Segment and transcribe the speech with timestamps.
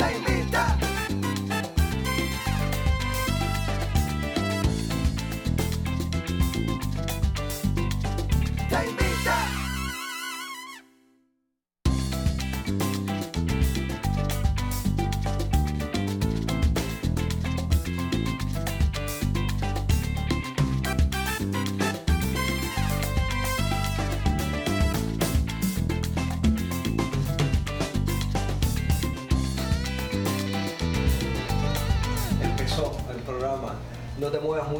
[0.00, 0.79] no te muevas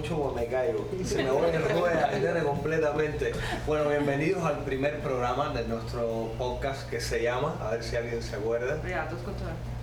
[0.01, 0.89] mucho porque me caigo.
[1.05, 3.33] Se me voy en ruedas, completamente.
[3.67, 8.23] Bueno, bienvenidos al primer programa de nuestro podcast que se llama, a ver si alguien
[8.23, 8.81] se acuerda.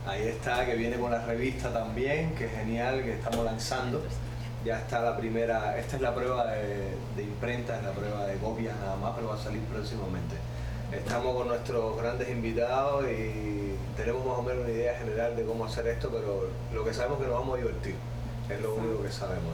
[0.08, 4.02] Ahí está, que viene con la revista también, que genial, que estamos lanzando.
[4.66, 8.76] Ya está la primera, esta es la prueba de, imprenta, es la prueba de copias
[8.80, 10.36] nada más, pero va a salir próximamente.
[10.92, 15.66] Estamos con nuestros grandes invitados y tenemos más o menos una idea general de cómo
[15.66, 17.96] hacer esto, pero lo que sabemos es que nos vamos a divertir
[18.50, 19.54] es lo único que sabemos.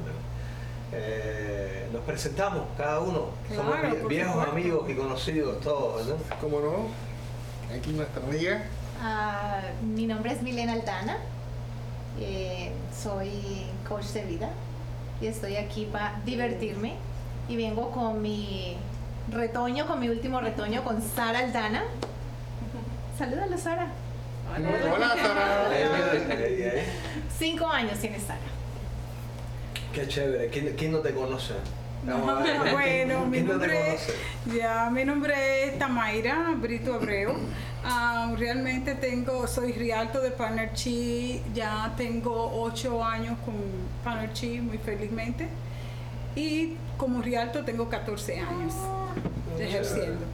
[0.91, 6.15] Eh, nos presentamos cada uno, somos viejos amigos y conocidos todos, ¿no?
[6.39, 7.75] ¿Cómo no?
[7.75, 8.63] Aquí nuestra amiga.
[9.01, 11.17] Ah, mi nombre es Milena Aldana,
[12.19, 14.49] eh, soy coach de vida
[15.19, 16.95] y estoy aquí para divertirme
[17.47, 18.77] y vengo con mi
[19.31, 21.83] retoño, con mi último retoño, con Sara Aldana.
[23.17, 23.87] Salúdalo, Sara.
[24.55, 25.69] Hola, Sara.
[27.37, 28.39] Cinco años tiene Sara.
[29.93, 30.49] Qué chévere.
[30.49, 31.53] ¿Quién, no te conoce?
[32.03, 33.97] bueno, mi nombre,
[34.53, 37.33] ya, mi nombre es Tamaira Brito Abreu.
[37.85, 43.55] Ah, realmente tengo, soy rialto de Panerchi, ya tengo ocho años con
[44.03, 45.47] Panerchi, muy felizmente.
[46.35, 48.73] Y como rialto tengo 14 años
[49.59, 50.25] ejerciendo.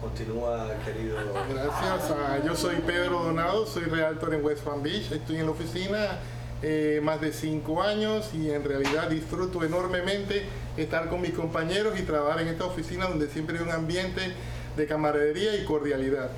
[0.00, 1.16] Continúa, querido.
[1.52, 2.16] Gracias.
[2.16, 5.10] Ah, yo soy Pedro Donado, soy realtor en West Palm Beach.
[5.10, 6.18] Estoy en la oficina
[6.66, 10.46] eh, más de cinco años y en realidad disfruto enormemente
[10.78, 14.32] estar con mis compañeros y trabajar en esta oficina donde siempre hay un ambiente
[14.74, 16.30] de camaradería y cordialidad.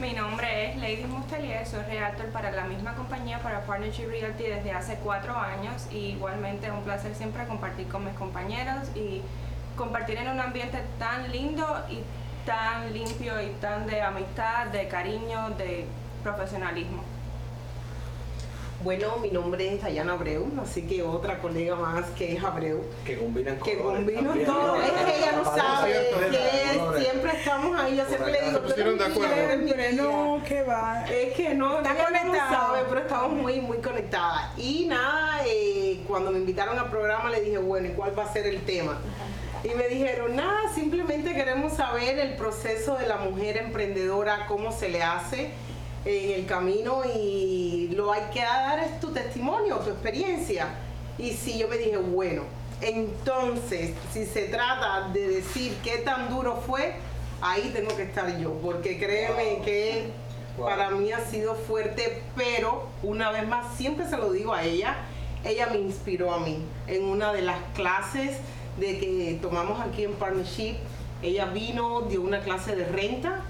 [0.00, 4.72] Mi nombre es Lady Mustelier, soy realtor para la misma compañía, para Partnership Realty desde
[4.72, 9.22] hace cuatro años y igualmente es un placer siempre compartir con mis compañeros y
[9.76, 12.00] compartir en un ambiente tan lindo y
[12.44, 15.86] tan limpio y tan de amistad, de cariño, de
[16.24, 17.04] profesionalismo.
[18.84, 22.84] Bueno, mi nombre es Dayana Abreu, así que otra colega más que es Abreu.
[23.04, 24.76] Que combinan Que combinan todo.
[24.76, 25.92] Es que ella no sabe
[26.30, 27.96] que siempre estamos ahí.
[27.96, 28.92] Yo siempre le digo, pero
[29.92, 31.04] no, que va.
[31.06, 32.50] Es que no, está conectada.
[32.50, 34.56] sabe, pero estamos muy, muy conectadas.
[34.56, 38.32] Y nada, eh, cuando me invitaron al programa le dije, bueno, ¿y cuál va a
[38.32, 38.98] ser el tema?
[39.64, 44.88] Y me dijeron, nada, simplemente queremos saber el proceso de la mujer emprendedora, cómo se
[44.88, 45.50] le hace
[46.04, 50.68] en el camino y lo hay que dar es tu testimonio, tu experiencia.
[51.18, 52.42] Y si yo me dije, bueno,
[52.80, 56.94] entonces, si se trata de decir qué tan duro fue,
[57.40, 60.10] ahí tengo que estar yo, porque créeme que
[60.58, 64.96] para mí ha sido fuerte, pero una vez más, siempre se lo digo a ella,
[65.44, 68.38] ella me inspiró a mí en una de las clases
[68.78, 70.76] de que tomamos aquí en Partnership.
[71.22, 73.42] Ella vino, dio una clase de renta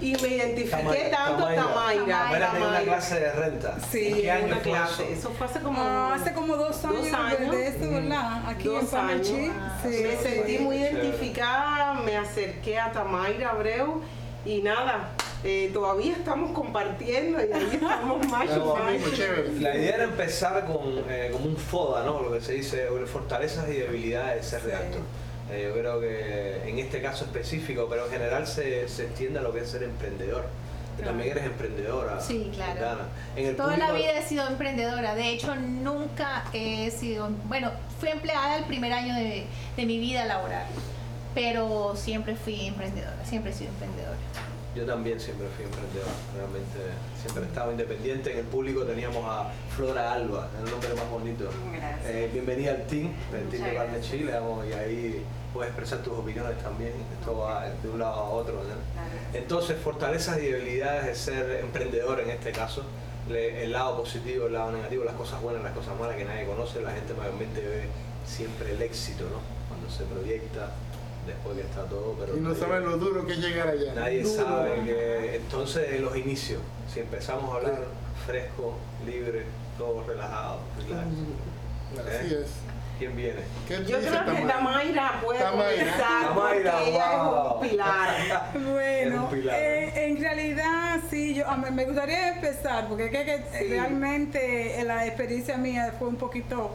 [0.00, 2.18] y me identifiqué tanto a Tamaira.
[2.24, 2.52] Tamaira.
[2.68, 3.76] una clase de renta.
[3.90, 5.12] Sí, una clase.
[5.12, 5.30] Eso?
[5.30, 7.50] fue hace como, ah, hace como dos años, dos años.
[7.50, 8.48] de esto, ¿verdad?
[8.48, 9.50] Aquí en Panachi.
[9.84, 14.02] me sentí muy identificada, me acerqué a Tamaira Abreu
[14.44, 15.10] y nada,
[15.42, 18.46] eh, todavía estamos compartiendo y ahí estamos más
[19.60, 22.22] La idea era empezar con eh, como un FODA, ¿no?
[22.22, 24.68] Lo que se dice, fortalezas y debilidades de ser sí.
[24.68, 25.02] Eh,
[25.62, 29.52] yo creo que en este caso específico, pero en general se, se extiende a lo
[29.52, 30.44] que es ser emprendedor.
[31.02, 32.20] También eres emprendedora.
[32.20, 32.98] Sí, claro.
[33.56, 35.14] Toda la vida he sido emprendedora.
[35.14, 37.30] De hecho, nunca he sido.
[37.44, 39.44] Bueno, fui empleada el primer año de,
[39.76, 40.66] de mi vida laboral,
[41.34, 43.16] pero siempre fui emprendedora.
[43.24, 44.16] Siempre he sido emprendedora.
[44.74, 46.78] Yo también siempre fui emprendedor, realmente
[47.22, 48.32] siempre he estado independiente.
[48.32, 51.48] En el público teníamos a Flora Alba, el nombre más bonito.
[52.04, 54.32] Eh, bienvenida al team, del team de Barne Chile,
[54.68, 58.62] y ahí puedes expresar tus opiniones también, esto va de un lado a otro.
[59.32, 62.82] Entonces, fortalezas y debilidades de ser emprendedor en este caso,
[63.30, 66.80] el lado positivo, el lado negativo, las cosas buenas, las cosas malas que nadie conoce,
[66.80, 67.84] la gente mayormente ve
[68.26, 69.38] siempre el éxito, ¿no?
[69.68, 70.72] Cuando se proyecta
[71.26, 72.16] después que está todo.
[72.18, 73.94] Pero y no saben lo duro que es llegar allá.
[73.94, 76.60] Nadie sabe que entonces los inicios,
[76.92, 77.84] si empezamos a hablar
[78.26, 78.74] fresco,
[79.06, 79.44] libre,
[79.78, 80.60] todo relajado,
[81.96, 82.46] Así es.
[82.98, 83.40] ¿Quién viene?
[83.68, 88.50] Yo creo que Tamaira puede comenzar Tamaira, porque ella es un pilar.
[88.72, 95.94] Bueno, eh, en realidad sí yo me gustaría empezar, porque que, realmente la experiencia mía
[95.98, 96.70] fue un poquito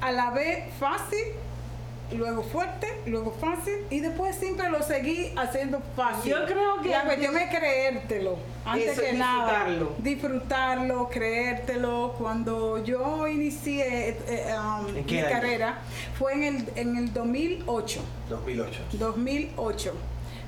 [0.00, 1.24] a la vez fácil
[2.12, 6.32] luego fuerte, luego fácil y después siempre lo seguí haciendo fácil.
[6.32, 9.66] Yo creo que la cuestión es creértelo, antes que nada,
[9.98, 12.14] disfrutarlo, creértelo.
[12.18, 15.78] Cuando yo inicié eh, eh, um, mi carrera
[16.18, 18.00] fue en el en el 2008.
[18.28, 18.80] 2008.
[18.92, 19.94] 2008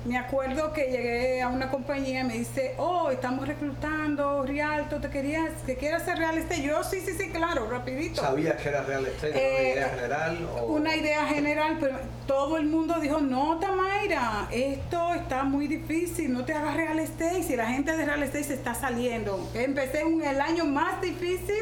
[0.05, 5.09] me acuerdo que llegué a una compañía y me dice, oh, estamos reclutando Rialto, ¿te
[5.09, 6.61] querías, que quieras hacer real estate?
[6.61, 8.21] Yo, sí, sí, sí, claro, rapidito.
[8.21, 9.31] ¿Sabías que era real estate?
[9.31, 10.49] ¿Una eh, idea general?
[10.67, 16.45] Una idea general, pero todo el mundo dijo, no, Tamaira, esto está muy difícil, no
[16.45, 19.49] te hagas real estate, si la gente de real estate se está saliendo.
[19.53, 21.55] Empecé en el año más difícil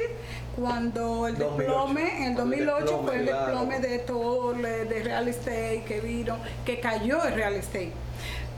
[0.56, 6.00] cuando el diplome, en el 2008 fue el diplome de todo, de real estate que
[6.00, 7.92] vino, que cayó el real estate.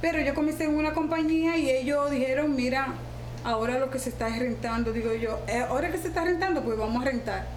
[0.02, 2.94] Pero yo comencé en una compañía y ellos dijeron, mira,
[3.44, 6.78] ahora lo que se está rentando, digo yo, eh, ahora que se está rentando, pues
[6.78, 7.48] vamos a rentar.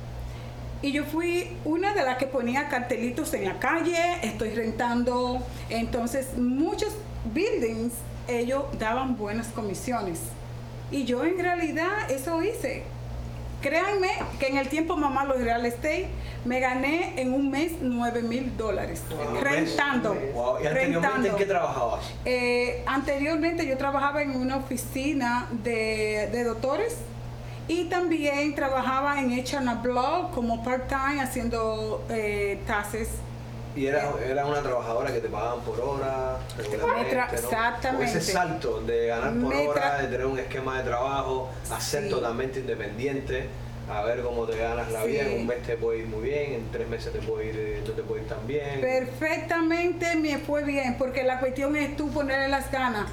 [0.83, 5.45] Y yo fui una de las que ponía cartelitos en la calle, estoy rentando.
[5.69, 6.95] Entonces, muchos
[7.35, 7.93] buildings,
[8.29, 10.21] ellos daban buenas comisiones.
[10.91, 12.85] Y yo en realidad eso hice.
[13.61, 14.09] Créanme
[14.39, 16.09] que en el tiempo mamá los real estate
[16.45, 19.03] me gané en un mes 9 mil dólares
[19.41, 20.17] rentando.
[20.63, 22.01] ¿Y anteriormente en qué trabajabas?
[22.25, 26.97] Eh, anteriormente yo trabajaba en una oficina de, doctores
[27.69, 33.11] y también trabajaba en H&A Blog como part-time haciendo eh, tases.
[33.77, 36.39] ¿Y era, era una trabajadora que te pagaban por hora
[37.33, 38.05] Exactamente.
[38.05, 42.61] ese salto de ganar por hora, de tener un esquema de trabajo, a ser totalmente
[42.61, 43.49] independiente,
[43.89, 45.23] a ver cómo te ganas la vida.
[45.23, 47.83] En un mes te puede ir muy bien, en tres meses te puede ir, eh,
[47.87, 48.81] no te puede ir tan bien.
[48.81, 53.07] Perfectamente me fue bien, porque la cuestión es tú ponerle las ganas.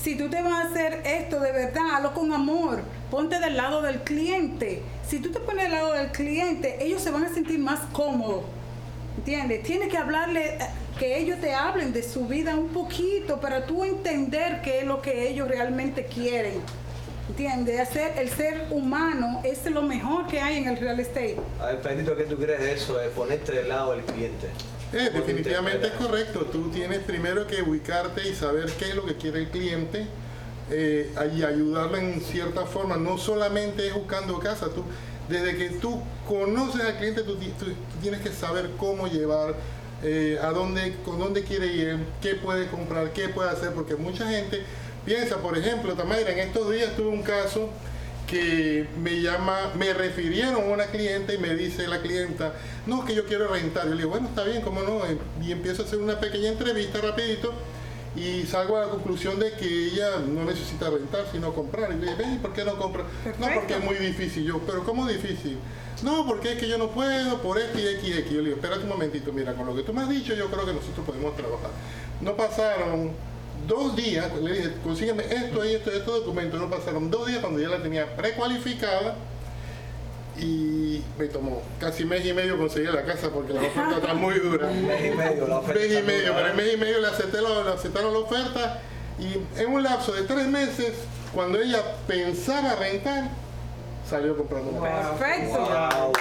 [0.00, 2.82] Si tú te vas a hacer esto de verdad, hazlo con amor.
[3.10, 4.82] Ponte del lado del cliente.
[5.04, 8.44] Si tú te pones del lado del cliente, ellos se van a sentir más cómodos
[9.18, 9.64] ¿Entiendes?
[9.64, 10.58] Tienes que hablarle, eh,
[10.96, 15.02] que ellos te hablen de su vida un poquito para tú entender qué es lo
[15.02, 16.62] que ellos realmente quieren.
[17.28, 17.80] ¿Entiendes?
[17.80, 21.36] Hacer el ser humano es lo mejor que hay en el real estate.
[21.60, 22.96] A ver, Pedrito, ¿qué tú crees de eso?
[22.96, 24.46] De ponerte del lado del cliente.
[24.92, 26.46] Eh, definitivamente es correcto.
[26.52, 30.06] Tú tienes primero que ubicarte y saber qué es lo que quiere el cliente
[30.70, 32.96] eh, y ayudarlo en cierta forma.
[32.96, 34.84] No solamente es buscando casa, tú
[35.28, 37.36] desde que tú conoces al cliente, tú,
[38.00, 39.54] tienes que saber cómo llevar,
[40.02, 44.28] eh, a dónde, con dónde quiere ir, qué puede comprar, qué puede hacer, porque mucha
[44.28, 44.62] gente
[45.04, 47.68] piensa, por ejemplo, Tamaira, en estos días tuve un caso
[48.28, 52.52] que me llama, me refirieron a una cliente y me dice la clienta,
[52.86, 53.84] no, que yo quiero rentar.
[53.84, 55.00] Yo le digo, bueno, está bien, ¿cómo no?
[55.42, 57.54] Y empiezo a hacer una pequeña entrevista rapidito
[58.16, 61.92] y salgo a la conclusión de que ella no necesita rentar, sino comprar.
[61.92, 63.04] Y le dije, ¿por qué no compra?
[63.38, 64.44] No, porque es muy difícil.
[64.44, 65.58] Yo, ¿pero cómo difícil?
[66.02, 68.30] No, porque es que yo no puedo, por y X, X.
[68.30, 70.46] Yo le digo, espérate un momentito, mira, con lo que tú me has dicho, yo
[70.46, 71.70] creo que nosotros podemos trabajar.
[72.20, 73.12] No pasaron
[73.66, 76.60] dos días, le dije, consígueme esto y esto y estos documentos.
[76.60, 79.16] No pasaron dos días cuando ya la tenía precualificada
[80.40, 84.38] y me tomó casi mes y medio conseguir la casa porque la oferta está muy
[84.38, 84.66] dura.
[84.70, 85.80] mes y medio, la oferta.
[85.80, 88.80] Mes y medio, pero en mes y medio le, acepté le aceptaron la oferta
[89.18, 90.92] y en un lapso de tres meses,
[91.34, 93.24] cuando ella pensaba rentar,
[94.08, 95.16] salió comprando una casa.
[95.16, 95.58] Perfecto.
[95.58, 96.12] Wow,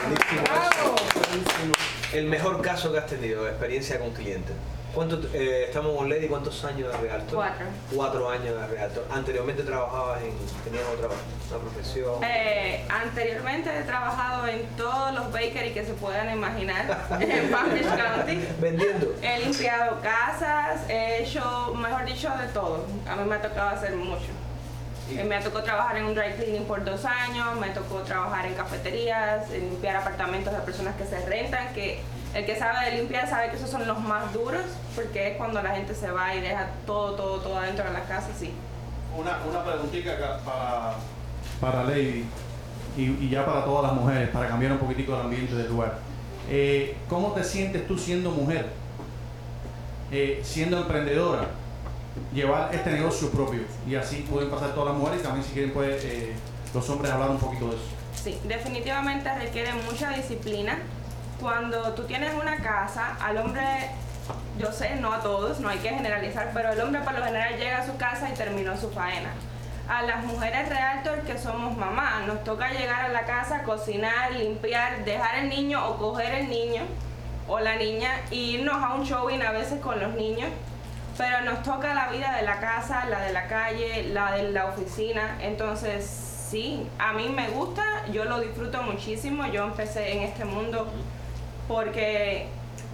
[2.14, 4.56] El mejor caso que has tenido, experiencia con clientes.
[4.94, 7.36] ¿Cuánto, eh, estamos con Lady, ¿cuántos años de Realtor?
[7.36, 7.66] Cuatro.
[7.94, 9.06] Cuatro años de Realtor.
[9.12, 11.10] ¿Anteriormente trabajabas en, tenías otra
[11.50, 12.24] una profesión?
[12.24, 16.86] Eh, anteriormente he trabajado en todos los bakeries que se puedan imaginar
[17.20, 18.48] en Palm Beach County.
[18.60, 19.14] ¿Vendiendo?
[19.22, 22.86] He limpiado casas, he hecho, mejor dicho, de todo.
[23.08, 24.28] A mí me ha tocado hacer mucho.
[25.12, 28.56] Eh, me tocó trabajar en un dry cleaning por dos años, me tocó trabajar en
[28.56, 32.02] cafeterías, limpiar apartamentos de personas que se rentan, que
[32.34, 34.64] el que sabe de limpiar sabe que esos son los más duros,
[34.96, 38.04] porque es cuando la gente se va y deja todo, todo, todo adentro de la
[38.04, 38.52] casa, sí.
[39.18, 40.94] Una, una preguntita para,
[41.60, 42.26] para Lady
[42.98, 46.00] y, ya para todas las mujeres, para cambiar un poquitico el ambiente del lugar.
[46.50, 48.68] Eh, ¿Cómo te sientes tú siendo mujer?
[50.12, 51.48] Eh, siendo emprendedora,
[52.34, 55.74] llevar este negocio propio y así pueden pasar todas las mujeres y también si quieren
[55.74, 56.34] puede, eh,
[56.74, 57.86] los hombres hablar un poquito de eso.
[58.24, 60.80] Sí, definitivamente requiere mucha disciplina
[61.40, 63.64] cuando tú tienes una casa, al hombre,
[64.58, 67.58] yo sé, no a todos, no hay que generalizar, pero el hombre por lo general
[67.58, 69.30] llega a su casa y terminó su faena.
[69.88, 75.06] A las mujeres realtor que somos mamás, nos toca llegar a la casa, cocinar, limpiar,
[75.06, 76.84] dejar el niño o coger el niño
[77.48, 80.50] o la niña e irnos a un showing a veces con los niños
[81.18, 84.68] pero nos toca la vida de la casa, la de la calle, la de la
[84.68, 90.46] oficina, entonces sí, a mí me gusta, yo lo disfruto muchísimo, yo empecé en este
[90.46, 90.88] mundo
[91.68, 92.48] porque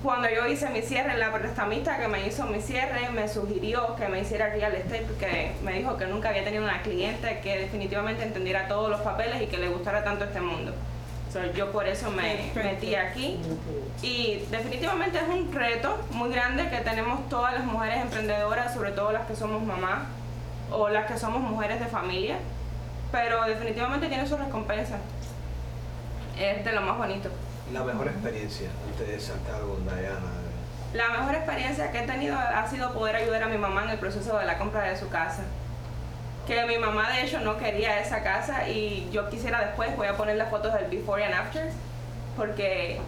[0.04, 4.10] cuando yo hice mi cierre, la prestamista que me hizo mi cierre me sugirió que
[4.10, 8.24] me hiciera real estate porque me dijo que nunca había tenido una cliente que definitivamente
[8.24, 10.74] entendiera todos los papeles y que le gustara tanto este mundo.
[11.56, 13.40] yo por eso me metí aquí
[14.02, 19.14] y definitivamente es un reto muy grande que tenemos todas las mujeres emprendedoras, sobre todo
[19.14, 20.00] las que somos mamás
[20.70, 22.36] o las que somos mujeres de familia,
[23.12, 24.98] pero definitivamente tiene su recompensa.
[26.38, 27.30] Es de lo más bonito.
[27.72, 30.20] La mejor experiencia antes de saltar con Diana.
[30.94, 33.98] La mejor experiencia que he tenido ha sido poder ayudar a mi mamá en el
[33.98, 35.44] proceso de la compra de su casa.
[36.46, 40.18] Que mi mamá de hecho no quería esa casa y yo quisiera después, voy a
[40.18, 41.72] poner las fotos del before and after,
[42.36, 43.00] porque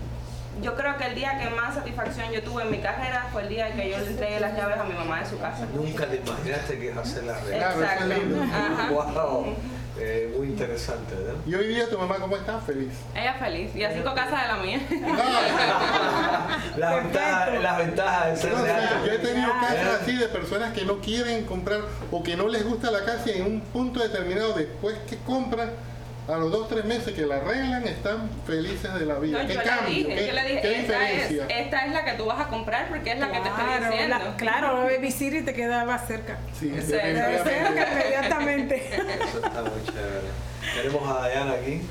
[0.62, 3.50] yo creo que el día que más satisfacción yo tuve en mi carrera fue el
[3.50, 5.65] día que yo le entregué las llaves a mi mamá de su casa.
[5.74, 7.81] Nunca te imaginaste que iba a ser la realidad.
[7.81, 9.45] Exacto.
[9.97, 11.49] Eh, muy interesante, ¿no?
[11.49, 12.59] ¿Y hoy día tu mamá cómo está?
[12.59, 12.91] Feliz.
[13.15, 13.73] Ella feliz.
[13.75, 14.79] Y a cinco casas de la mía.
[16.77, 20.83] las ventajas la ventaja de ser no, Yo he tenido casos así de personas que
[20.83, 24.53] no quieren comprar o que no les gusta la casa y en un punto determinado
[24.53, 25.71] después que compran
[26.27, 29.46] a los dos tres meses que la arreglan están felices de la vida.
[29.46, 30.08] ¿Qué cambio?
[30.08, 31.46] ¿Qué, esta diferencia?
[31.48, 33.89] Es, esta es la que tú vas a comprar porque es la que te está
[33.89, 34.17] diciendo.
[34.17, 36.39] La, claro, Baby City te quedaba cerca.
[36.60, 37.32] Sí, cerca
[37.91, 38.88] inmediatamente.
[38.88, 40.46] Eso está muy chévere.
[40.75, 41.82] Tenemos a Diana aquí.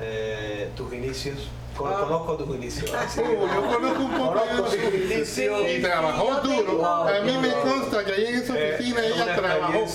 [0.00, 1.48] Eh, tus inicios
[1.86, 2.00] Ah.
[2.00, 2.90] Conozco tus inicios.
[2.90, 5.60] yo conozco un poco de tus inicios.
[5.70, 6.84] Y trabajó duro.
[6.84, 9.86] A mí me consta que ahí en esa eh, oficina ella trabajó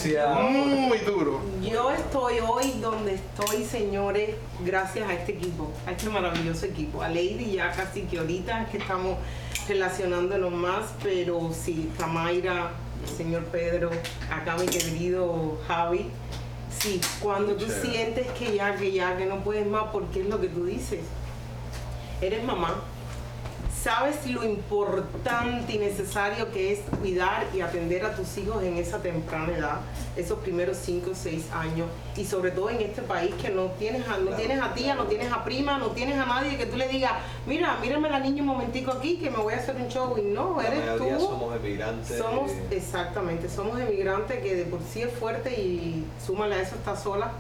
[0.50, 1.42] muy duro.
[1.62, 7.02] Yo estoy hoy donde estoy, señores, gracias a este equipo, a este maravilloso equipo.
[7.02, 9.18] A Lady ya casi que ahorita es que estamos
[9.68, 12.72] relacionándonos más, pero sí, Tamaira,
[13.04, 13.92] el señor Pedro,
[14.32, 16.10] acá mi querido Javi.
[16.80, 20.40] Sí, cuando tú sientes que ya, que ya, que no puedes más, porque es lo
[20.40, 21.00] que tú dices.
[22.22, 22.82] Eres mamá,
[23.86, 28.98] sabes lo importante y necesario que es cuidar y atender a tus hijos en esa
[28.98, 29.82] temprana edad,
[30.16, 31.88] esos primeros 5 o 6 años,
[32.18, 35.04] y sobre todo en este país que no tienes a, no tienes a tía, no
[35.04, 37.12] tienes a prima, no tienes a nadie que tú le digas,
[37.46, 40.24] mira, mírame la niña un momentico aquí que me voy a hacer un show, y
[40.24, 41.08] no, eres tú.
[41.20, 42.18] Somos emigrantes.
[42.18, 46.96] Somos, exactamente, somos emigrantes que de por sí es fuerte y súmale a eso está
[46.96, 47.34] sola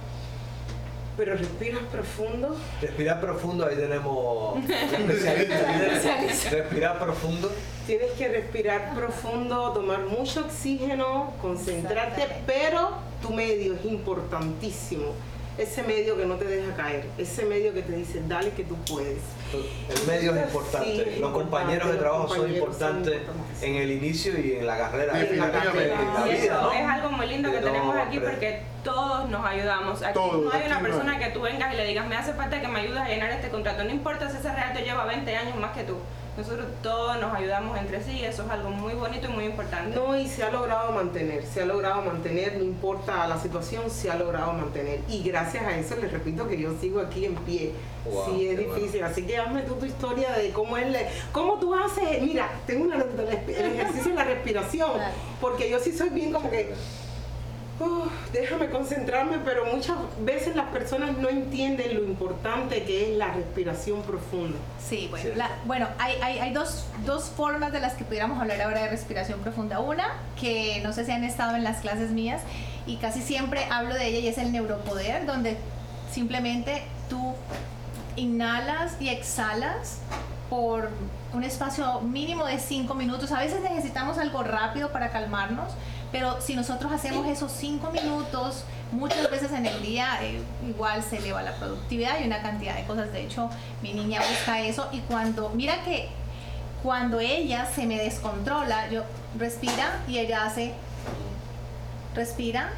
[1.17, 2.55] pero respiras profundo.
[2.81, 6.51] Respirar profundo, ahí tenemos especialistas.
[6.51, 7.51] respirar profundo.
[7.88, 12.91] Tienes que respirar profundo, tomar mucho oxígeno, concentrarte, pero
[13.22, 15.13] tu medio es importantísimo.
[15.57, 18.75] Ese medio que no te deja caer, ese medio que te dice, dale que tú
[18.91, 19.19] puedes.
[19.90, 23.22] El medio es importante, los compañeros de trabajo son importantes,
[23.62, 25.20] en el inicio y en la carrera.
[25.20, 25.48] En la,
[26.24, 30.02] vida, Es algo muy lindo que tenemos aquí porque todos nos ayudamos.
[30.04, 32.68] Aquí no hay una persona que tú vengas y le digas, me hace falta que
[32.68, 33.84] me ayudes a llenar este contrato.
[33.84, 35.98] No importa si ese real te lleva 20 años más que tú.
[36.38, 39.96] Nosotros todos nos ayudamos entre sí y eso es algo muy bonito y muy importante.
[39.96, 44.12] No, y se ha logrado mantener, se ha logrado mantener, no importa la situación, se
[44.12, 45.00] ha logrado mantener.
[45.08, 47.72] Y gracias a eso les repito que yo sigo aquí en pie.
[48.26, 49.04] sí, es difícil.
[49.04, 50.86] Así que hazme tú tu historia de cómo es,
[51.32, 54.92] cómo tú haces, mira, tengo una, el ejercicio de la respiración,
[55.42, 56.74] porque yo sí soy bien como que
[58.32, 64.02] déjame concentrarme, pero muchas veces las personas no entienden lo importante que es la respiración
[64.04, 64.58] profunda.
[64.80, 68.84] Sí, bueno, bueno hay, hay, hay dos, dos, formas de las que pudiéramos hablar ahora
[68.84, 69.80] de respiración profunda.
[69.80, 72.42] Una, que no sé si han estado en las clases mías
[72.88, 75.58] y casi siempre hablo de ella y es el neuropoder, donde
[76.12, 77.36] simplemente tú
[78.15, 80.00] inhalas y exhalas
[80.50, 80.89] por
[81.34, 83.31] un espacio mínimo de cinco minutos.
[83.31, 85.74] A veces necesitamos algo rápido para calmarnos
[86.15, 91.17] pero si nosotros hacemos esos cinco minutos, muchas veces en el día eh, igual se
[91.17, 93.12] eleva la productividad y una cantidad de cosas.
[93.12, 93.50] De hecho,
[93.81, 96.07] mi niña busca eso y cuando, mira que
[96.84, 99.03] cuando ella se me descontrola, yo
[99.38, 100.74] respira y ella hace,
[102.13, 102.69] respira,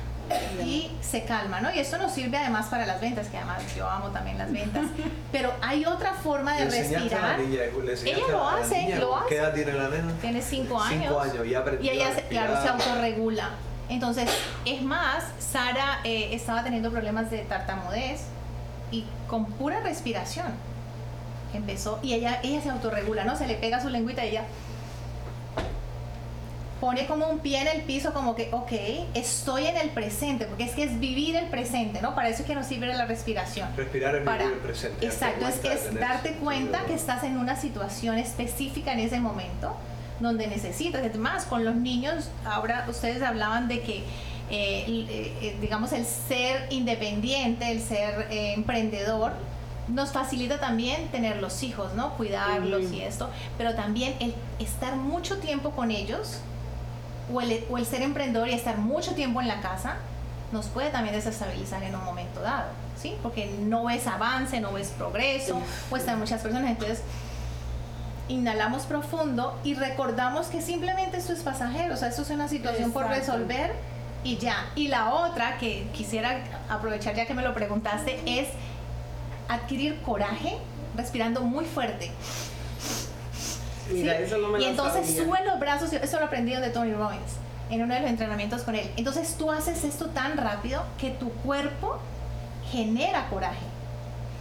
[0.63, 1.73] y se calma, ¿no?
[1.73, 4.85] Y esto nos sirve además para las ventas, que además yo amo también las ventas.
[5.31, 7.39] Pero hay otra forma de respirar.
[7.39, 9.29] ella lo hace, lo hace.
[9.29, 10.13] ¿Qué edad tiene la nena?
[10.21, 11.03] Tiene cinco años.
[11.03, 13.51] Cinco años y, y ella, se, claro, se autorregula.
[13.89, 14.29] Entonces,
[14.65, 18.21] es más, Sara eh, estaba teniendo problemas de tartamudez
[18.91, 20.47] y con pura respiración
[21.53, 23.35] empezó y ella ella se autorregula, ¿no?
[23.37, 24.45] Se le pega su lengüita y ella
[26.79, 28.71] pone como un pie en el piso, como que, ok,
[29.13, 32.15] estoy en el presente, porque es que es vivir el presente, ¿no?
[32.15, 33.69] Para eso es que nos sirve la respiración.
[33.75, 35.05] Respirar es Para, vivir el presente.
[35.05, 39.75] Exacto, es que es darte cuenta que estás en una situación específica en ese momento,
[40.19, 41.15] donde necesitas.
[41.15, 44.03] más con los niños, ahora ustedes hablaban de que
[44.49, 49.33] eh, eh, digamos, el ser independiente, el ser eh, emprendedor,
[49.89, 52.13] nos facilita también tener los hijos, ¿no?
[52.15, 56.39] Cuidarlos y esto, pero también el estar mucho tiempo con ellos,
[57.33, 59.97] o el, o el ser emprendedor y estar mucho tiempo en la casa,
[60.51, 62.69] nos puede también desestabilizar en un momento dado,
[63.01, 63.15] ¿sí?
[63.21, 67.01] Porque no ves avance, no ves progreso, o están muchas personas, entonces
[68.29, 72.91] inhalamos profundo y recordamos que simplemente esto es pasajero, o sea, esto es una situación
[72.91, 73.73] por resolver
[74.23, 74.65] y ya.
[74.75, 78.49] Y la otra que quisiera aprovechar ya que me lo preguntaste es
[79.47, 80.57] adquirir coraje
[80.95, 82.11] respirando muy fuerte.
[83.91, 87.37] Mira, eso no me y entonces sube los brazos, eso lo aprendí de Tony Robbins
[87.69, 88.89] en uno de los entrenamientos con él.
[88.95, 91.97] Entonces tú haces esto tan rápido que tu cuerpo
[92.71, 93.65] genera coraje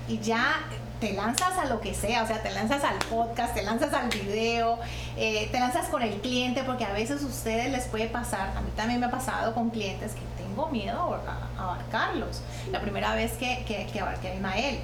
[0.09, 0.61] y ya
[1.01, 4.09] te lanzas a lo que sea, o sea, te lanzas al podcast, te lanzas al
[4.09, 4.79] video,
[5.17, 8.61] eh, te lanzas con el cliente, porque a veces a ustedes les puede pasar, a
[8.63, 12.41] mí también me ha pasado con clientes que tengo miedo a, abarcarlos.
[12.73, 14.79] La primera vez que, que, que abarqué a Ismael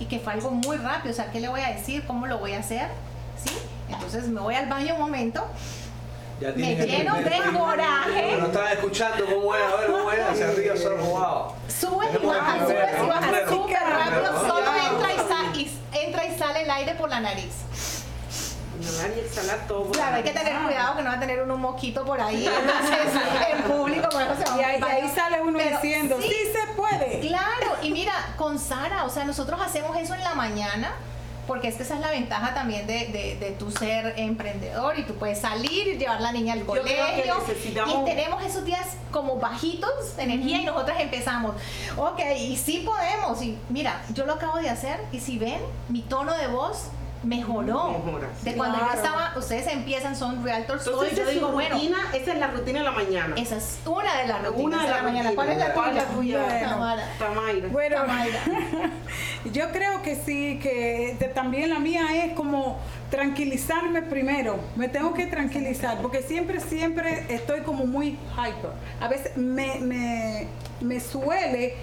[0.00, 2.04] y que fue algo muy rápido, o sea, ¿qué le voy a decir?
[2.06, 2.88] ¿Cómo lo voy a hacer?
[3.44, 3.52] ¿Sí?
[3.92, 5.44] Entonces me voy al baño un momento
[6.56, 8.36] me lleno de coraje.
[8.38, 11.52] No están escuchando cómo es, a ver cómo es, hacia arriba solo wow.
[11.68, 15.12] Sube y baja, sube y baja súper rápido, solo entra
[15.54, 17.52] y, entra y sale el aire por la nariz.
[18.80, 19.90] y todo.
[19.92, 22.48] Claro, hay que tener cuidado que no va a tener un mosquito por ahí
[23.52, 24.08] en público.
[24.58, 27.20] y, ahí, sale uno diciendo, sí, se puede.
[27.20, 30.94] Claro, y mira, con Sara, o sea, nosotros hacemos eso en la mañana
[31.46, 35.14] porque es que esa es la ventaja también de, de, tu ser emprendedor y tú
[35.14, 37.04] puedes salir y llevar la niña al colegio
[37.86, 41.54] y tenemos esos días como bajitos de energía y nosotras empezamos,
[41.96, 46.02] ok, y sí podemos y mira, yo lo acabo de hacer y si ven mi
[46.02, 46.88] tono de voz
[47.22, 48.02] mejoró.
[48.42, 51.76] De cuando yo estaba, ustedes empiezan, son realtors Entonces, yo digo, bueno.
[52.12, 53.34] esa es la rutina de la mañana.
[53.36, 55.30] Esa es una de las rutinas una de, la, mañana.
[55.34, 55.74] ¿Cuál es la
[56.06, 56.46] tuya?
[57.70, 58.04] Bueno, Bueno,
[59.52, 62.78] yo creo que sí, que también la mía es como
[63.10, 64.58] tranquilizarme primero.
[64.76, 68.72] Me tengo que tranquilizar, porque siempre, siempre estoy como muy hyper.
[69.00, 70.48] A veces me, me,
[70.80, 71.74] me suele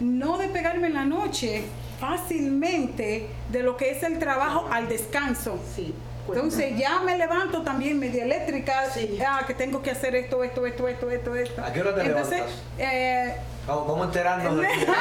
[0.00, 1.64] no despegarme en la noche
[1.98, 5.58] fácilmente de lo que es el trabajo al descanso.
[5.74, 5.94] Sí.
[6.28, 8.84] Entonces ya me levanto también media eléctrica,
[9.26, 11.64] ah, que tengo que hacer esto, esto, esto, esto, esto, esto.
[11.64, 12.62] ¿A qué hora te Entonces, levantas?
[12.78, 13.34] Eh,
[13.66, 14.86] vamos, vamos enterarnos de aquí.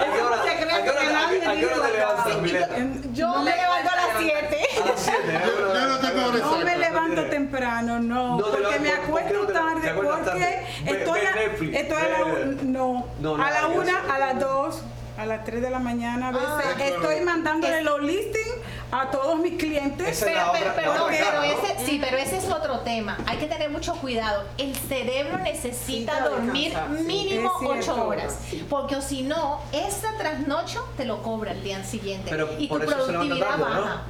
[0.74, 2.34] ¿A qué hora te levantas,
[3.12, 4.58] Yo me levanto a las 7.
[4.82, 8.38] A las 7, No me levanto temprano, no.
[8.38, 11.42] Porque me acuesto tarde, porque estoy a,
[11.78, 14.82] estoy a la no, a la 1, a las 2
[15.16, 18.56] a las 3 de la mañana a veces ah, estoy mandándole los listings
[18.90, 20.22] a todos mis clientes.
[20.24, 23.16] Pero, pero, ese, sí, pero ese es otro tema.
[23.26, 24.44] Hay que tener mucho cuidado.
[24.58, 26.74] El cerebro necesita dormir
[27.06, 28.38] mínimo 8 horas.
[28.68, 32.30] Porque si no, esta trasnocho te lo cobra el día siguiente.
[32.58, 34.02] y tu productividad baja.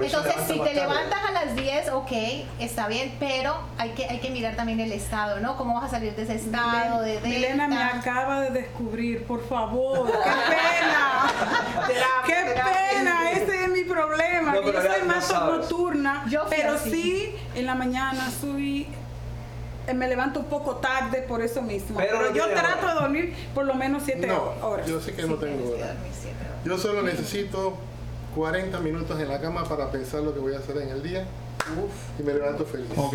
[0.00, 2.12] Entonces, si te levantas a las 10, ok,
[2.58, 5.56] está bien, pero hay que, hay que mirar también el estado, ¿no?
[5.56, 10.10] ¿Cómo vas a salir de ese estado de Milena me acaba de descubrir, por favor,
[10.10, 11.32] qué pena.
[12.26, 12.81] qué pena,
[13.92, 14.54] ese es mi problema.
[14.54, 18.88] yo soy más nocturna, pero sí en la mañana soy
[19.86, 21.96] eh, me levanto un poco tarde por eso mismo.
[21.96, 24.30] Pero, yo trato de dormir por lo menos 7
[24.62, 24.86] horas.
[24.86, 25.94] Yo sé que no tengo hora.
[26.64, 27.76] Yo solo necesito
[28.36, 31.26] 40 minutos en la cama para pensar lo que voy a hacer en el día.
[32.18, 32.88] y me levanto feliz.
[32.96, 33.12] una,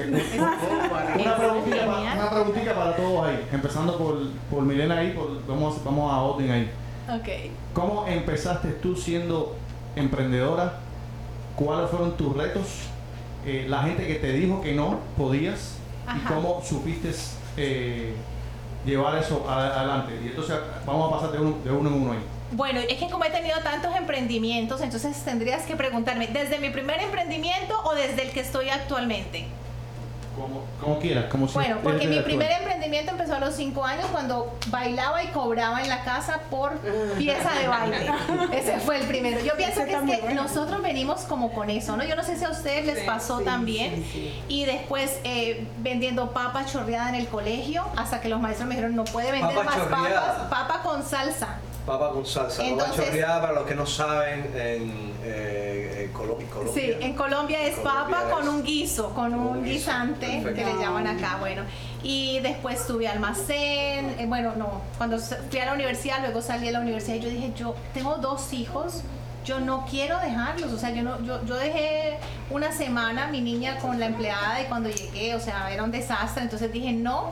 [1.38, 6.70] preguntita, para todos ahí, empezando por, por Milena ahí, vamos, vamos a orden ahí.
[7.22, 7.52] Okay.
[7.74, 9.56] ¿Cómo empezaste tú siendo
[9.98, 10.80] emprendedora?
[11.56, 12.66] ¿Cuáles fueron tus retos?
[13.46, 15.76] Eh, la gente que te dijo que no podías
[16.16, 17.12] y cómo supiste
[17.58, 18.14] eh,
[18.86, 20.20] llevar eso adelante.
[20.24, 22.20] Y entonces vamos a pasar de uno, de uno en uno ahí.
[22.52, 27.02] Bueno, es que como he tenido tantos emprendimientos, entonces tendrías que preguntarme, ¿desde mi primer
[27.02, 29.48] emprendimiento o desde el que estoy actualmente?
[30.80, 35.24] Como, quieras, como Bueno, porque mi primer emprendimiento empezó a los cinco años cuando bailaba
[35.24, 36.78] y cobraba en la casa por
[37.18, 37.98] pieza de baile.
[38.54, 39.40] Ese fue el primero.
[39.44, 42.04] Yo pienso que es que nosotros venimos como con eso, ¿no?
[42.04, 44.06] Yo no sé si a ustedes les pasó también.
[44.48, 48.96] y después eh, vendiendo papa chorreada en el colegio, hasta que los maestros me dijeron,
[48.96, 51.58] no puede vender más papas, papa con salsa.
[51.88, 52.66] Papa con salsa.
[52.66, 56.48] Entonces, chorreada, para los que no saben, en, eh, Colombia.
[56.74, 61.38] Sí, en Colombia es papa con un guiso, con un, guisante que le llaman acá.
[61.40, 61.64] Bueno,
[62.04, 64.16] y después tuve almacén.
[64.20, 67.30] Eh, bueno, no, cuando fui a la universidad, luego salí de la universidad y yo
[67.30, 69.04] dije, yo tengo dos hijos
[69.46, 72.18] yo no quiero dejarlos, o sea, yo no, yo, yo dejé
[72.50, 76.44] una semana mi niña con la empleada y cuando llegué, o sea, era un desastre,
[76.44, 77.32] entonces dije no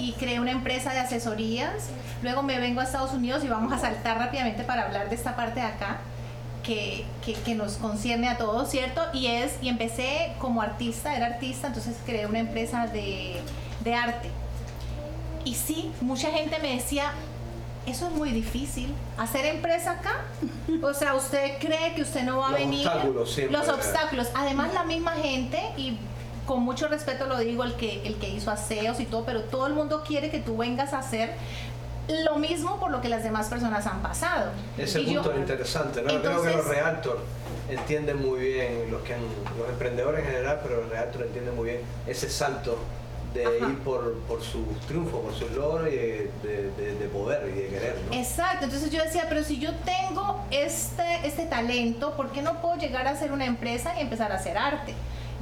[0.00, 1.90] y creé una empresa de asesorías,
[2.22, 5.36] luego me vengo a Estados Unidos y vamos a saltar rápidamente para hablar de esta
[5.36, 5.98] parte de acá.
[6.62, 9.02] Que, que, nos concierne a todos, ¿cierto?
[9.12, 13.40] Y es, y empecé como artista, era artista, entonces creé una empresa de,
[13.80, 14.30] de arte.
[15.44, 17.12] Y sí, mucha gente me decía,
[17.86, 18.94] eso es muy difícil.
[19.18, 20.20] Hacer empresa acá,
[20.82, 22.86] o sea, usted cree que usted no va a venir.
[22.86, 24.28] Obstáculos los obstáculos.
[24.34, 25.96] Además, la misma gente, y
[26.50, 29.68] con mucho respeto lo digo, el que, el que hizo aseos y todo, pero todo
[29.68, 31.30] el mundo quiere que tú vengas a hacer
[32.24, 34.50] lo mismo por lo que las demás personas han pasado.
[34.76, 36.08] Ese punto es interesante, ¿no?
[36.08, 37.20] Creo que los realtors
[37.68, 39.14] entienden muy bien, los, que
[39.56, 42.78] los emprendedores en general, pero los realtors entienden muy bien ese salto
[43.32, 47.96] de ir por, por su triunfo, por su logro y de, poder y de querer.
[48.10, 52.74] Exacto, entonces yo decía, pero si yo tengo este, este talento, ¿por qué no puedo
[52.74, 54.94] llegar a hacer una empresa y empezar a hacer arte?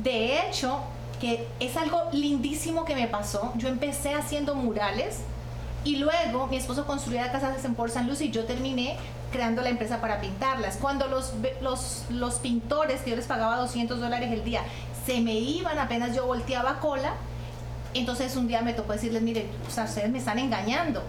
[0.02, 0.82] De hecho,
[1.20, 5.20] que es algo lindísimo que me pasó, yo empecé haciendo murales
[5.84, 8.96] y luego mi esposo construía casas en Port San Luis y yo terminé
[9.32, 10.76] creando la empresa para pintarlas.
[10.76, 14.62] Cuando los, los, los pintores, que yo les pagaba 200 dólares el día,
[15.06, 17.14] se me iban apenas yo volteaba cola,
[17.94, 21.02] entonces un día me tocó decirles, mire, o sea, ustedes me están engañando.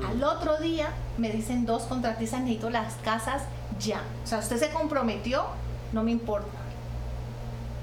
[0.00, 0.06] Mm.
[0.06, 3.42] Al otro día me dicen dos contratistas, necesito las casas
[3.80, 4.02] ya.
[4.24, 5.44] O sea, usted se comprometió,
[5.92, 6.63] no me importa.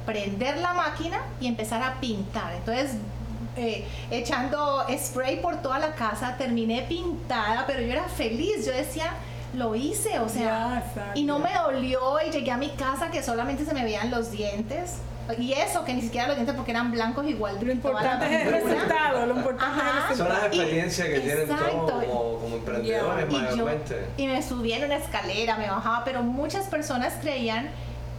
[0.06, 2.54] Prender la máquina y empezar a pintar.
[2.54, 2.96] Entonces,
[3.58, 8.66] eh, echando spray por toda la casa, terminé pintada, pero yo era feliz.
[8.66, 9.14] Yo decía,
[9.54, 10.84] lo hice, o sea,
[11.14, 14.32] y no me dolió y llegué a mi casa que solamente se me veían los
[14.32, 15.00] dientes.
[15.38, 17.58] Y eso, que ni siquiera los dientes porque eran blancos igual.
[17.62, 22.04] Lo importante es el resultado, lo importante es el Son las experiencias que tienen todos
[22.06, 24.08] como, emprendedores mayormente.
[24.18, 27.70] Y, me subí en una escalera, me bajaba, pero muchas personas creían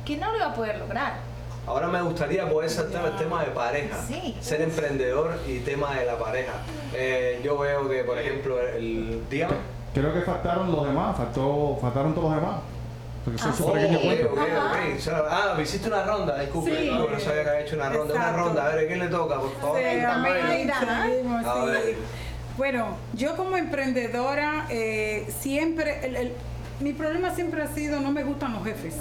[0.05, 1.32] que no lo iba a poder lograr.
[1.67, 3.97] Ahora me gustaría poder saltar el tema de pareja,
[4.41, 6.55] ser emprendedor y tema de la pareja.
[6.93, 9.49] Eh, yo veo que, por ejemplo, el día...
[9.95, 12.61] Creo que faltaron los demás, faltó, faltaron todos los demás.
[13.25, 14.01] Porque soy ah, pequeño
[15.31, 16.77] Ah, me hiciste una ronda, disculpe.
[16.77, 16.91] Sí.
[16.91, 18.15] No, no sabía que había hecho una ronda.
[18.15, 19.79] Una ronda, a ver, ¿a quién le toca, por favor?
[19.79, 19.85] Sí,
[21.45, 21.97] a ver.
[22.57, 26.33] Bueno, yo como emprendedora, eh, siempre, el,
[26.81, 28.97] mi problema siempre ha sido, no me gustan los jefes.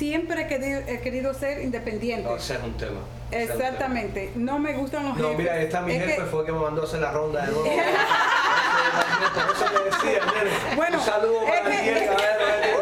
[0.00, 2.26] Siempre he querido, he querido ser independiente.
[2.26, 3.00] No, ese es un tema.
[3.30, 5.30] Exactamente, no me gustan los jefes.
[5.30, 7.52] No, mira, esta mi jefe fue el que me mandó a hacer la ronda de
[7.52, 7.66] nuevo.
[9.54, 10.22] eso me decía,
[10.74, 12.76] Bueno, un saludo para Miguel, a ver, a ver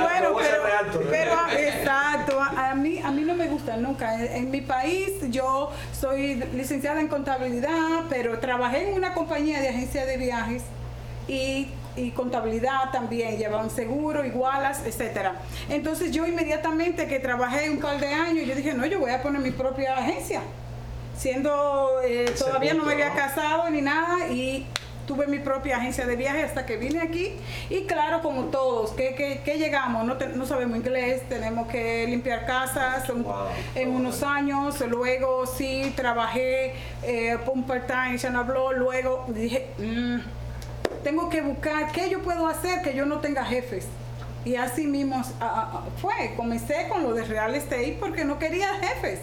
[0.00, 4.18] bueno, pero, pero exacto, a mí, a mí no me gusta nunca.
[4.34, 10.06] En, mi país yo soy licenciada en contabilidad, pero trabajé en una compañía de agencia
[10.06, 10.62] de viajes
[11.28, 15.34] y y contabilidad también, llevaban seguro, igualas, etcétera.
[15.68, 19.22] Entonces yo inmediatamente que trabajé un par de años, yo dije, no, yo voy a
[19.22, 20.42] poner mi propia agencia.
[21.16, 24.66] Siendo, eh, todavía no me había casado ni nada y
[25.06, 27.32] tuve mi propia agencia de viaje hasta que vine aquí.
[27.68, 33.04] Y claro, como todos, que, llegamos, no, no, sabemos inglés, tenemos que limpiar casas
[33.74, 40.41] en unos años, luego sí trabajé eh, un part-time, se habló, luego dije, mm,
[41.02, 43.86] tengo que buscar qué yo puedo hacer que yo no tenga jefes.
[44.44, 45.22] Y así mismo
[46.00, 49.20] fue, comencé con lo de real estate porque no quería jefes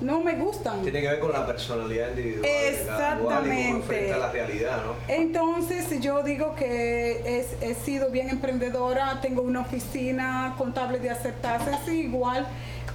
[0.00, 0.82] no me gustan.
[0.82, 2.46] Tiene que ver con la personalidad individual.
[2.46, 4.10] Exactamente.
[4.10, 4.94] la realidad, ¿no?
[5.12, 12.46] Entonces yo digo que he sido bien emprendedora, tengo una oficina contable de aceptarse, igual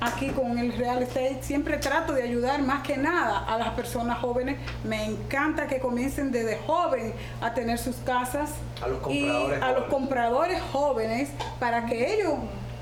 [0.05, 4.19] aquí con el real estate siempre trato de ayudar más que nada a las personas
[4.19, 4.57] jóvenes.
[4.83, 8.51] Me encanta que comiencen desde joven a tener sus casas.
[8.81, 9.59] A los compradores.
[9.59, 12.33] Y a los compradores jóvenes para que ellos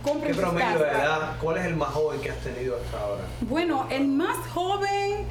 [0.04, 1.36] ¿Qué promedio de edad?
[1.40, 3.22] ¿Cuál es el más joven que has tenido hasta ahora?
[3.42, 5.28] Bueno, el más joven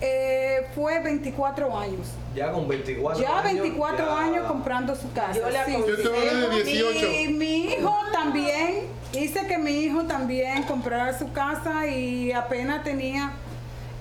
[0.00, 2.08] eh, fue 24 años.
[2.34, 3.62] Ya con 24 ya años.
[3.62, 5.34] 24 años comprando su casa.
[5.34, 5.72] Yo, le sí.
[5.72, 7.12] de 18.
[7.12, 13.32] Y mi hijo también, hice que mi hijo también comprara su casa y apenas tenía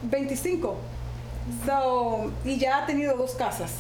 [0.04, 0.78] 25.
[1.66, 3.72] So, y ya ha tenido dos casas.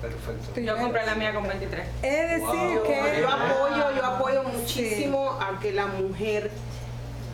[0.00, 0.60] Perfecto.
[0.60, 1.86] Yo compré la mía con 23.
[2.02, 6.50] Es decir, que yo apoyo, yo apoyo muchísimo a que la mujer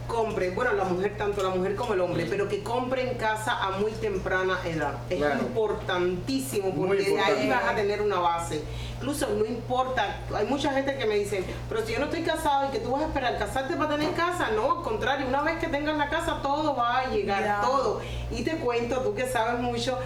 [0.07, 3.59] compre, bueno, la mujer, tanto la mujer como el hombre, pero que compre en casa
[3.62, 4.95] a muy temprana edad.
[5.11, 8.62] Es importantísimo porque de ahí vas a tener una base.
[8.97, 12.69] Incluso no importa, hay mucha gente que me dice, pero si yo no estoy casado
[12.69, 15.59] y que tú vas a esperar casarte para tener casa, no, al contrario, una vez
[15.59, 18.01] que tengas la casa todo va a llegar, todo.
[18.31, 19.99] Y te cuento, tú que sabes mucho,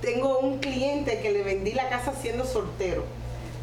[0.00, 3.04] tengo un cliente que le vendí la casa siendo soltero.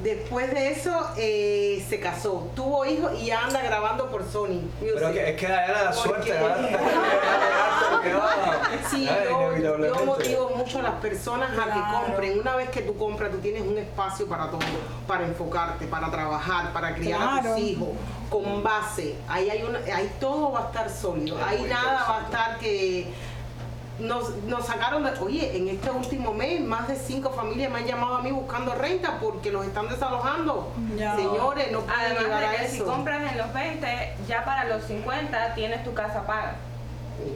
[0.03, 4.62] Después de eso eh, se casó, tuvo hijos y anda grabando por Sony.
[4.79, 6.31] Pero es que era la suerte.
[8.89, 12.39] sí, yo, yo, motivo mucho a las personas a que compren.
[12.39, 14.60] Una vez que tú compras, tú tienes un espacio para todo,
[15.08, 17.89] para enfocarte, para trabajar, para criar a tus hijos,
[18.29, 19.15] con base.
[19.29, 21.38] Ahí hay una, ahí todo va a estar sólido.
[21.43, 23.13] Ahí nada va a estar que
[23.99, 27.86] nos, nos sacaron de, oye, en este último mes más de cinco familias me han
[27.86, 30.73] llamado a mí buscando renta porque los están desalojando.
[31.15, 32.75] Señores, no pueden llegar a eso.
[32.75, 36.55] si compras en los 20, ya para los 50 tienes tu casa paga.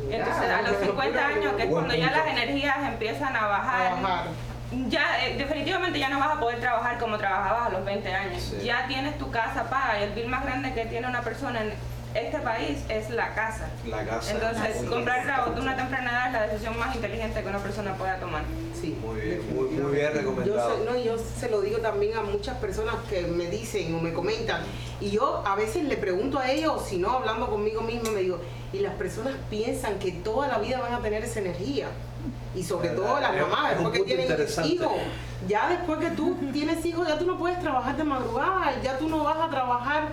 [0.09, 3.93] Entonces, a los 50 años, que es cuando ya las energías empiezan a bajar,
[4.87, 8.53] ya eh, definitivamente ya no vas a poder trabajar como trabajabas a los 20 años.
[8.63, 11.73] Ya tienes tu casa paga y el bill más grande que tiene una persona en,
[12.13, 13.69] este país es la casa.
[13.85, 14.31] La casa.
[14.31, 18.17] Entonces, comprar de una temprana edad es la decisión más inteligente que una persona pueda
[18.17, 18.43] tomar.
[18.79, 18.97] Sí.
[19.05, 20.77] Muy bien, muy, bien recomendado.
[20.77, 24.13] Yo, no, yo se lo digo también a muchas personas que me dicen o me
[24.13, 24.61] comentan.
[24.99, 28.39] Y yo a veces le pregunto a ellos, si no, hablando conmigo mismo, me digo,
[28.73, 31.87] y las personas piensan que toda la vida van a tener esa energía.
[32.55, 34.27] Y sobre todo las mamás, después que tienen
[34.65, 34.91] hijos.
[35.47, 39.07] Ya después que tú tienes hijos, ya tú no puedes trabajar de madrugada, ya tú
[39.07, 40.09] no vas a trabajar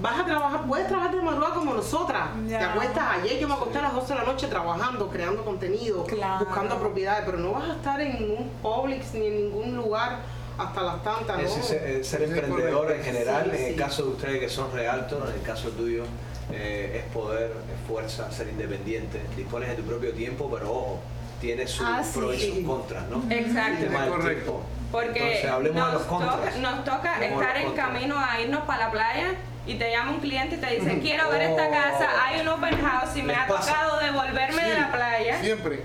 [0.00, 2.28] vas a trabajar, puedes trabajar de madrugada como nosotras.
[2.48, 6.04] Te acuestas ayer, yo me acosté a las 12 de la noche trabajando, creando contenido,
[6.38, 10.20] buscando propiedades, pero no vas a estar en ningún Publix ni en ningún lugar
[10.58, 11.42] hasta las tantas.
[11.42, 11.62] ¿no?
[12.02, 15.68] ser, emprendedor en general, en el caso de ustedes que son realtos, en el caso
[15.70, 16.04] tuyo,
[16.52, 21.00] eh, es poder, es fuerza, ser independiente, dispones de tu propio tiempo, pero ojo,
[21.40, 23.22] tiene sus ah, pros y sus contras, ¿no?
[23.30, 23.86] Exacto.
[24.10, 24.60] correcto.
[24.92, 29.34] Porque nos, toca, nos toca estar en camino a irnos para la playa
[29.66, 32.20] y te llama un cliente y te dice, quiero ver esta casa, oh.
[32.22, 35.40] hay un open house y me ha tocado devolverme de la playa.
[35.40, 35.82] Siempre.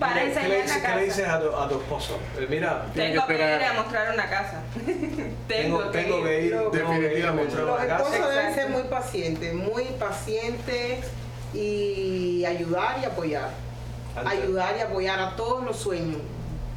[0.00, 0.86] para qué, enseñar le, la casa.
[0.86, 2.18] ¿Qué le dices a tu, a tu esposo?
[2.38, 4.62] Eh, mira, tengo que, ir a mostrar una casa.
[5.48, 7.98] tengo, que, tengo que ir, tengo que ir a mostrar una casa.
[7.98, 11.06] Los esposos deben ser muy pacientes, muy pacientes
[11.52, 13.50] y ayudar y apoyar.
[14.24, 16.20] Ayudar y apoyar a todos los sueños,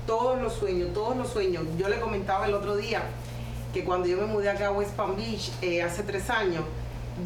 [0.06, 1.63] todos los sueños, todos los sueños.
[1.78, 3.02] Yo le comentaba el otro día,
[3.77, 6.63] que cuando yo me mudé acá a West Palm Beach eh, hace tres años,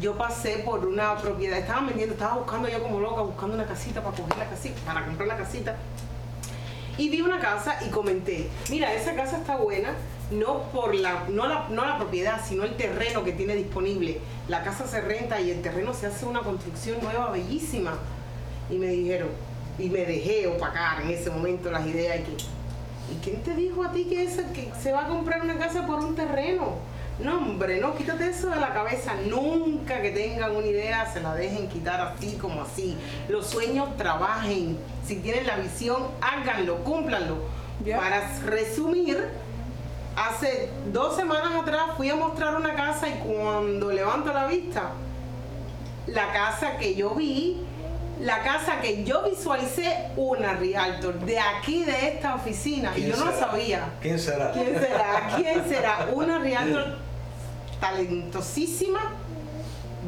[0.00, 4.02] yo pasé por una propiedad, estaba vendiendo, estaba buscando yo como loca, buscando una casita
[4.02, 5.76] para coger la casita, para comprar la casita.
[6.98, 9.94] Y vi una casa y comenté, mira, esa casa está buena,
[10.30, 14.20] no por la no, la, no la propiedad, sino el terreno que tiene disponible.
[14.48, 17.94] La casa se renta y el terreno se hace una construcción nueva, bellísima.
[18.68, 19.28] Y me dijeron,
[19.78, 22.36] y me dejé opacar en ese momento las ideas y que
[23.10, 26.00] ¿Y quién te dijo a ti que, que se va a comprar una casa por
[26.00, 26.76] un terreno?
[27.18, 29.14] No, hombre, no, quítate eso de la cabeza.
[29.28, 32.96] Nunca que tengan una idea se la dejen quitar así como así.
[33.28, 34.78] Los sueños trabajen.
[35.06, 37.36] Si tienen la visión, háganlo, cúmplanlo.
[37.96, 39.28] Para resumir,
[40.16, 44.92] hace dos semanas atrás fui a mostrar una casa y cuando levanto la vista,
[46.06, 47.60] la casa que yo vi
[48.20, 53.32] la casa que yo visualicé, una Realtor, de aquí, de esta oficina, y yo no
[53.32, 53.90] sabía.
[54.00, 54.52] ¿Quién será?
[54.52, 55.32] ¿Quién será?
[55.36, 56.08] ¿Quién será?
[56.12, 56.98] Una Realtor
[57.80, 59.00] talentosísima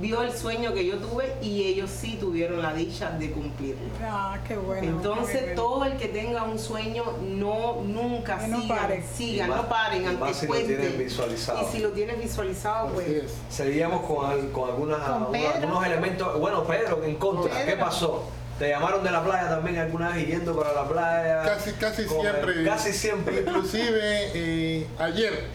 [0.01, 3.89] vio el sueño que yo tuve y ellos sí tuvieron la dicha de cumplirlo.
[4.03, 4.87] Ah, qué bueno.
[4.87, 9.05] Entonces, todo el que tenga un sueño, no nunca sigan, no paren.
[9.05, 11.63] sigan, no paren ante si visualizado.
[11.63, 13.33] Y si lo tienes visualizado, pues.
[13.49, 16.41] Seguíamos con, con, algunas, algunos elementos.
[16.41, 18.25] Bueno, Pedro, en contra, ¿qué pasó?
[18.59, 21.43] ¿Te llamaron de la playa también alguna vez yendo para la playa?
[21.43, 22.65] Casi, casi siempre.
[22.65, 23.41] casi siempre.
[23.41, 25.47] Inclusive eh, ayer,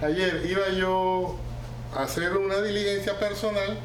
[0.00, 1.36] ayer iba yo
[1.96, 3.78] hacer una diligencia personal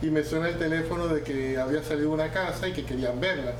[0.00, 3.52] y me suena el teléfono de que había salido una casa y que querían verla.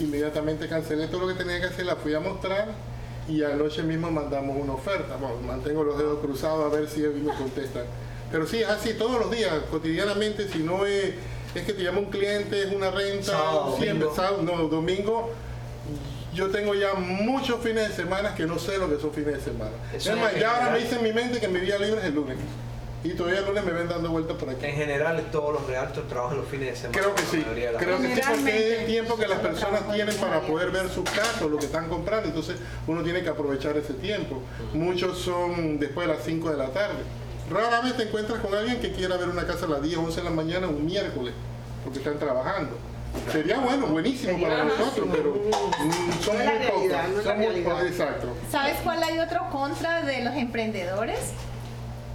[0.00, 2.68] Inmediatamente cancelé todo lo que tenía que hacer, la fui a mostrar
[3.28, 5.16] y anoche mismo mandamos una oferta.
[5.16, 7.84] Bueno, mantengo los dedos cruzados a ver si ellos me contestan.
[8.30, 11.14] Pero sí, así todos los días, cotidianamente, si no es,
[11.54, 13.38] es que te llama un cliente, es una renta,
[13.78, 15.30] siempre, sábado, no, domingo,
[16.34, 19.40] yo tengo ya muchos fines de semana que no sé lo que son fines de
[19.40, 19.72] semana.
[19.94, 22.14] es más, ya ahora me dice en mi mente que mi día libre es el
[22.14, 22.36] lunes.
[23.04, 24.64] Y todavía el lunes me ven dando vueltas por aquí.
[24.64, 26.98] En general, todos los realtors trabajan los fines de semana.
[26.98, 27.44] Creo que sí.
[27.78, 31.04] Creo que sí, porque es el tiempo que las personas tienen para poder ver su
[31.04, 32.28] caso, lo que están comprando.
[32.28, 34.40] Entonces, uno tiene que aprovechar ese tiempo.
[34.72, 37.02] Muchos son después de las 5 de la tarde.
[37.50, 40.16] Rara vez te encuentras con alguien que quiera ver una casa a las 10, 11
[40.16, 41.34] de la mañana un miércoles,
[41.84, 42.78] porque están trabajando.
[43.30, 45.34] Sería bueno, buenísimo para nosotros, pero
[46.24, 47.82] son muy pocos.
[47.82, 48.36] exacto.
[48.50, 51.32] ¿Sabes cuál hay otro contra de los emprendedores?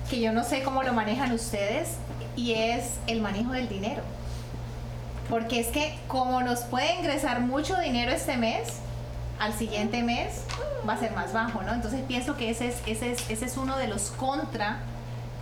[0.10, 1.96] Que yo no sé cómo lo manejan ustedes
[2.36, 4.02] y es el manejo del dinero.
[5.30, 8.80] Porque es que como nos puede ingresar mucho dinero este mes,
[9.40, 10.44] al siguiente mes
[10.88, 11.74] va a ser más bajo, ¿no?
[11.74, 14.80] Entonces pienso que ese es, ese es, ese es uno de los contra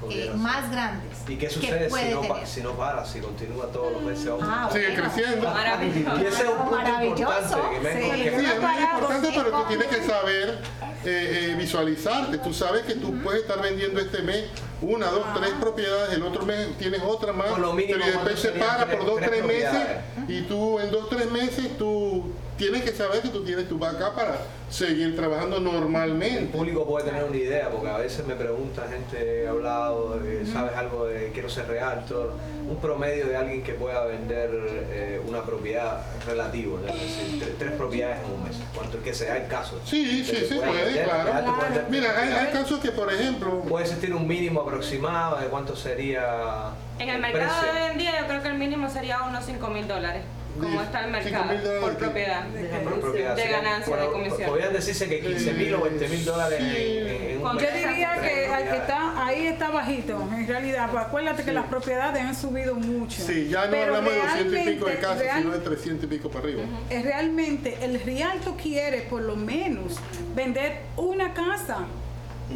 [0.09, 1.17] eh, más grandes.
[1.27, 4.29] ¿Y qué sucede si, no, si no para, si continúa todos los meses?
[4.41, 5.49] Ah, Sigue creciendo.
[5.49, 6.21] Maravilloso.
[6.21, 7.57] Y ese es un punto Maravilloso.
[7.57, 7.81] importante.
[7.81, 10.59] Que sí, es muy importante, pero tú tienes que saber
[11.05, 12.37] eh, eh, visualizarte.
[12.37, 14.45] Tú sabes que tú puedes estar vendiendo este mes
[14.81, 17.73] una, dos, tres propiedades, el otro mes tienes otra más, pero
[18.05, 19.87] después se para por dos, tres meses
[20.27, 24.13] y tú en dos, tres meses tú tienes que saber que tú tienes tu vaca
[24.13, 24.37] para
[24.69, 26.39] seguir trabajando normalmente.
[26.39, 30.19] El público puede tener una idea, porque a veces me pregunta gente, he hablado,
[30.51, 32.33] ¿sabes algo de quiero ser realtor?
[32.67, 34.49] Un promedio de alguien que pueda vender
[34.89, 39.47] eh, una propiedad relativo, es decir, tres, propiedades en un mes, cuanto que sea el
[39.47, 39.79] caso.
[39.85, 41.55] Sí, sí, sí, puede, claro.
[41.89, 43.61] Mira, hay, hay, casos que, por ejemplo...
[43.61, 46.71] Puede existir un mínimo aproximado de cuánto sería...
[46.99, 49.67] En el mercado de hoy en día yo creo que el mínimo sería unos 5
[49.69, 50.23] mil dólares
[50.59, 54.49] cómo está el mercado por propiedad, de, ganancia de comisión.
[54.49, 59.25] Podrían decirse que 15 mil o 20 mil dólares en, un Yo diría que está,
[59.25, 60.89] ahí está bajito, en realidad.
[60.91, 63.21] Pues acuérdate que las propiedades han subido mucho.
[63.21, 66.29] Sí, ya no hablamos de 200 y pico de casas, sino de 300 y pico
[66.29, 66.63] para arriba.
[66.89, 69.97] Es realmente, el Rialto quiere por lo menos
[70.35, 71.85] vender una casa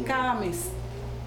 [0.06, 0.68] cada mes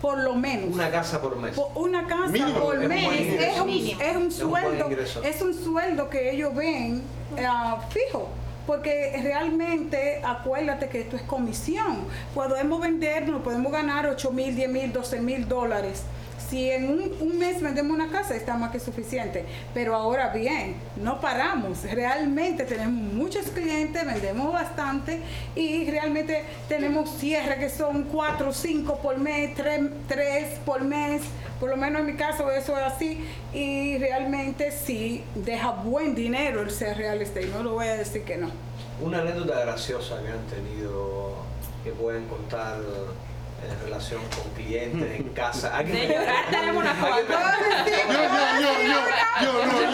[0.06, 0.72] por lo menos.
[0.72, 1.60] Una casa por mes.
[1.74, 3.41] una casa por mes.
[3.41, 4.88] Es un, es un, sueldo.
[5.24, 7.02] Es un, sueldo que ellos ven
[7.36, 7.48] eh,
[7.89, 8.30] fijo.
[8.68, 12.06] Porque realmente, acuérdate que esto es comisión.
[12.36, 16.04] Podemos vendernos, podemos ganar 8 mil, 10 mil, 12 mil dólares
[16.49, 19.45] si en un, mes vendemos una casa, está más que suficiente.
[19.73, 21.84] Pero ahora bien, no paramos.
[21.84, 25.21] Realmente tenemos muchos clientes, vendemos bastante
[25.55, 31.23] y realmente tenemos cierre que son cuatro, cinco por mes, tres, por mes.
[31.60, 33.25] Por lo menos en mi caso eso es así.
[33.53, 37.47] Y realmente sí deja buen dinero el ser real estate.
[37.47, 38.49] No lo voy a decir que no.
[39.01, 41.36] Una anécdota graciosa que han tenido,
[41.84, 42.79] que pueden contar
[43.71, 45.84] en relación con clientes en casa.
[45.84, 47.15] De llorar tenemos una foto.
[47.86, 48.21] Yo, yo,
[48.62, 49.01] yo,
[49.41, 49.89] yo, yo,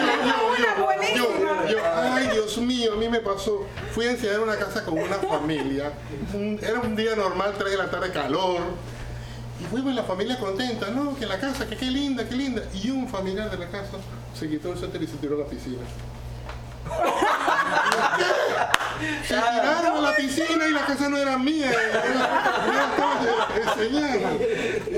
[1.16, 3.66] yo, yo, ay Dios mío, a mí me pasó.
[3.92, 5.92] Fui a enseñar una casa con una familia.
[6.60, 8.60] Era un día normal, 3 de la tarde, calor.
[9.60, 12.62] Y fuimos la familia contenta, no, que la casa, que qué linda, qué linda.
[12.74, 13.98] Y un familiar de la casa
[14.38, 15.82] se quitó el suéter y se tiró a la piscina.
[19.26, 21.70] Se tiraron a la piscina y la casa no era mía.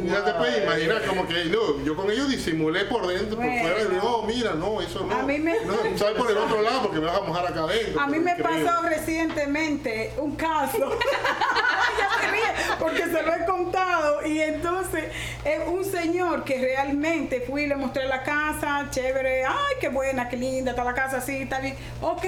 [0.04, 3.82] Ya te puedes imaginar, como que no, yo con ellos disimulé por dentro, por fuera,
[3.82, 5.14] y no, mira, no, eso no.
[5.16, 5.54] A mí me...
[5.64, 8.00] No, sale por el otro lado porque me vas a mojar acá adentro.
[8.00, 10.98] A mí me pasó recientemente un caso.
[12.78, 14.26] porque se lo he contado.
[14.26, 15.04] Y entonces,
[15.44, 20.28] es un señor que realmente fui y le mostré la casa, chévere, ay, qué buena,
[20.28, 21.76] qué linda, está la casa así, está bien.
[22.00, 22.24] Ok,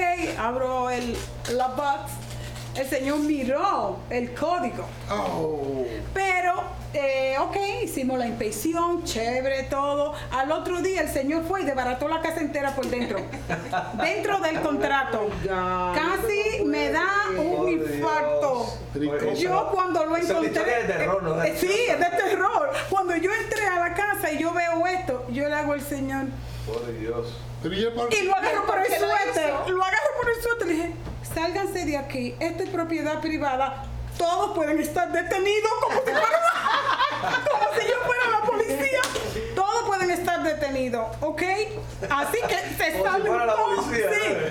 [0.56, 1.16] abro el,
[1.54, 2.12] la box.
[2.74, 4.84] El señor miró el código.
[5.10, 5.84] Oh.
[6.12, 10.12] Pero, eh, ok, hicimos la inspección, chévere, todo.
[10.30, 13.18] Al otro día el señor fue y desbarató la casa entera por dentro.
[14.02, 15.28] dentro del contrato.
[15.94, 18.65] Casi me da un infarto.
[19.38, 20.80] Yo cuando lo encontré.
[20.80, 21.42] Es de terror, ¿no?
[21.42, 22.72] Eh, sí, es de terror.
[22.90, 26.26] Cuando yo entré a la casa y yo veo esto, yo le hago al señor.
[26.66, 27.36] Por Dios.
[27.64, 29.54] Y lo agarro por el suéter.
[29.68, 30.66] Lo agarro por el suéter.
[30.66, 30.94] Le dije,
[31.34, 32.34] sálganse de aquí.
[32.38, 33.84] Esta es propiedad privada.
[34.18, 39.00] Todos pueden estar detenidos como si, como si yo fuera la policía.
[39.54, 41.42] Todos pueden estar detenidos, ¿ok?
[42.10, 43.86] Así que se salen todos.
[43.86, 44.02] Sí,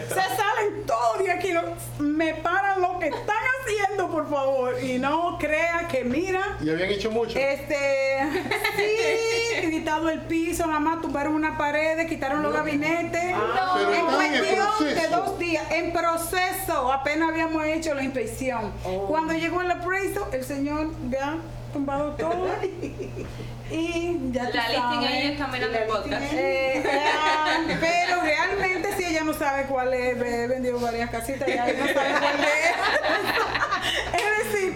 [0.10, 1.53] se salen todos de aquí.
[1.99, 4.84] Me paran lo que están haciendo, por favor.
[4.84, 6.58] Y no crea que mira.
[6.62, 7.38] Y habían hecho mucho.
[7.39, 7.75] Este.
[8.75, 13.34] Sí, quitado el piso, nada más tumbaron una pared, quitaron los gabinetes.
[13.34, 15.63] Ah, en cuestión de dos días.
[15.71, 16.91] En proceso.
[16.91, 18.73] Apenas habíamos hecho la inspección.
[18.84, 19.08] Oh.
[19.08, 21.38] Cuando llegó el appraisal, el señor, vea,
[21.71, 22.47] tumbado todo.
[23.71, 26.34] y ya La listing ahí está mirando el podcast.
[26.34, 31.65] Eh, eh, pero realmente si ella no sabe cuál es, he vendido varias casitas, ya
[31.65, 33.74] no sabe cuál es.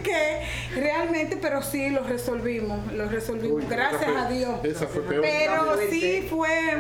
[0.09, 4.59] Que realmente, pero sí lo resolvimos, lo resolvimos, gracias a Dios.
[4.63, 5.21] Esa fue peor.
[5.21, 6.75] Pero sí fue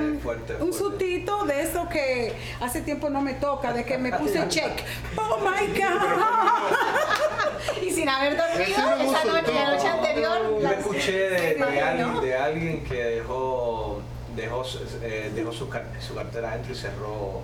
[0.59, 4.83] un sustito de eso que hace tiempo no me toca, de que me puse check.
[5.17, 7.81] Oh my God.
[7.85, 10.61] y sin haber dormido esa noche, la noche anterior.
[10.61, 14.01] Yo escuché de, de, alguien, de alguien que dejó
[14.35, 14.63] dejó,
[15.01, 15.67] eh, dejó su,
[15.99, 17.41] su cartera adentro y cerró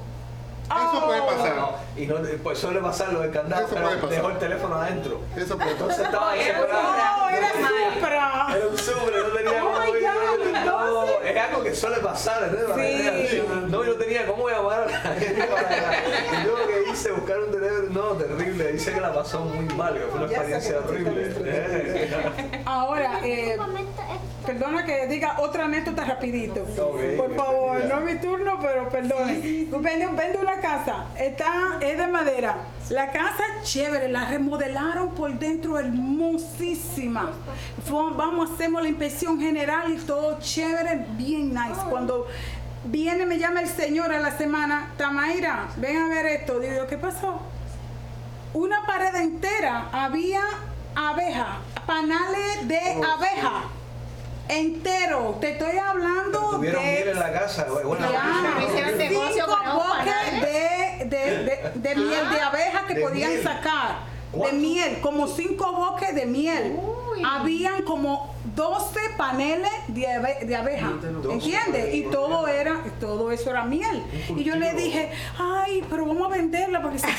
[0.69, 1.55] eso puede pasar.
[1.55, 5.21] No, y no, pues suele pasar lo del candado, pero dejó el teléfono adentro.
[5.35, 6.13] Eso puede Entonces pasar.
[6.13, 8.47] estaba ahí No, era Supra.
[8.55, 13.29] Era un Supra, no tenía Oh God, no, Es algo que suele pasar, ¿entendés?
[13.29, 13.43] Sí.
[13.67, 17.11] No, yo no tenía cómo llamar a la gente para Y yo lo que dice
[17.11, 20.77] buscar un teléfono, no, terrible, dice que la pasó muy mal, que fue una experiencia
[20.79, 21.35] horrible.
[22.65, 23.57] Ahora, eh,
[24.45, 26.63] perdona que diga otra anécdota rapidito.
[27.17, 29.67] Por favor, no es mi turno, pero perdone.
[29.71, 32.57] Vende, vende una casa, está, es de madera.
[32.89, 37.31] La casa chévere, la remodelaron por dentro hermosísima.
[37.89, 41.81] Vamos, hacemos la inspección general y todo chévere, bien nice.
[41.89, 42.27] Cuando
[42.85, 46.59] viene, me llama el señor a la semana, Tamaira, ven a ver esto.
[46.59, 47.41] Digo, ¿qué pasó?
[48.53, 50.41] Una pared entera había
[50.95, 53.63] abeja, panales de oh, abeja.
[54.47, 56.91] Entero, te estoy hablando Tuvieron de.
[56.91, 63.41] miel en la casa, bueno, cinco boques de, de, de, miel de abeja que podían
[63.41, 63.99] sacar.
[64.33, 66.77] De miel, como cinco boques de miel.
[67.25, 70.05] Habían como 12 paneles de,
[70.45, 70.91] de abeja,
[71.29, 71.93] ¿entiendes?
[71.95, 74.03] Y todo era, todo eso era miel.
[74.35, 77.13] Y yo le dije, ay, pero vamos a venderla porque yo no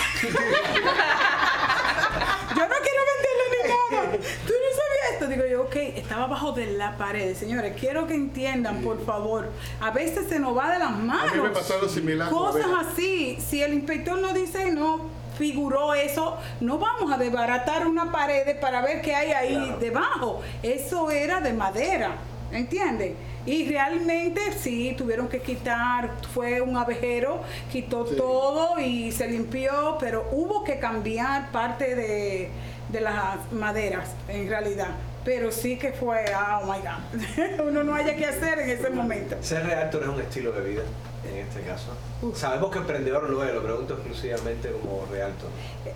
[2.82, 4.00] quiero venderla ni nada.
[4.46, 4.68] Tú no
[5.16, 5.28] esto.
[5.28, 7.34] Digo yo, ok, estaba abajo de la pared.
[7.34, 9.50] Señores, quiero que entiendan, por favor.
[9.80, 11.32] A veces se nos va de las manos.
[11.32, 12.30] A mí me pasó lo similar.
[12.30, 13.38] Cosas así.
[13.40, 15.00] Si el inspector no dice no,
[15.36, 20.42] figuró eso, no vamos a desbaratar una pared para ver qué hay ahí debajo.
[20.62, 22.16] Eso era de madera,
[22.52, 23.12] ¿entiendes?
[23.44, 30.26] Y realmente sí, tuvieron que quitar, fue un abejero, quitó todo y se limpió, pero
[30.32, 32.50] hubo que cambiar parte de,
[32.90, 34.90] de las maderas, en realidad
[35.26, 39.34] pero sí que fue, oh my God, uno no haya que hacer en ese momento.
[39.40, 40.82] Ser reactor es un estilo de vida
[41.28, 41.88] en este caso.
[42.34, 45.50] Sabemos que emprendedor lo es, lo pregunto exclusivamente como realtor.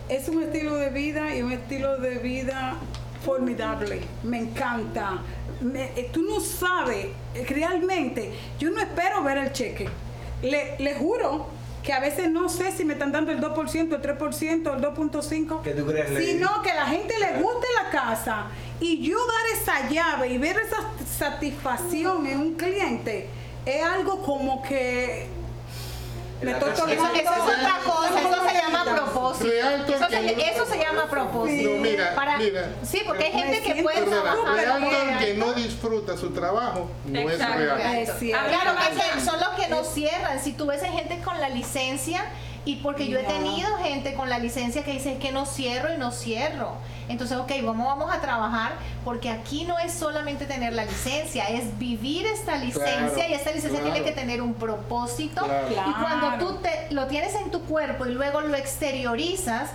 [0.09, 2.74] Es un estilo de vida y un estilo de vida
[3.24, 5.22] formidable, me encanta.
[5.74, 9.88] Eh, tú no sabes, eh, realmente, yo no espero ver el cheque.
[10.43, 11.47] Le, le juro
[11.83, 15.62] que a veces no sé si me están dando el 2%, el 3%, el 2.5%.
[15.62, 16.24] ¿Qué tú crees?
[16.24, 18.47] Sino que a la gente le guste la casa
[18.81, 20.78] y yo dar esa llave y ver esa
[21.18, 23.28] satisfacción en un cliente
[23.66, 25.26] es algo como que
[26.43, 29.51] me eso, eso, es otra cosa, eso se llama propósito.
[29.51, 31.70] Eso se, eso se llama propósito.
[31.70, 35.18] No, mira, Para, mira, sí, porque hay gente que puede trabajar.
[35.18, 38.07] que no disfruta su trabajo no es real.
[38.49, 38.72] Claro,
[39.14, 40.43] que son los que no cierran.
[40.43, 42.24] Si tú ves a gente con la licencia
[42.65, 45.99] y porque yo he tenido gente con la licencia que dice que no cierro y
[45.99, 46.75] no cierro.
[47.09, 48.73] Entonces, ok, vamos, vamos a trabajar
[49.05, 53.83] porque aquí no es solamente tener la licencia, es vivir esta licencia y esta licencia
[53.83, 55.47] tiene que tener un propósito.
[55.71, 59.71] Y cuando tú te, lo tienes en tu cuerpo y luego lo exteriorizas,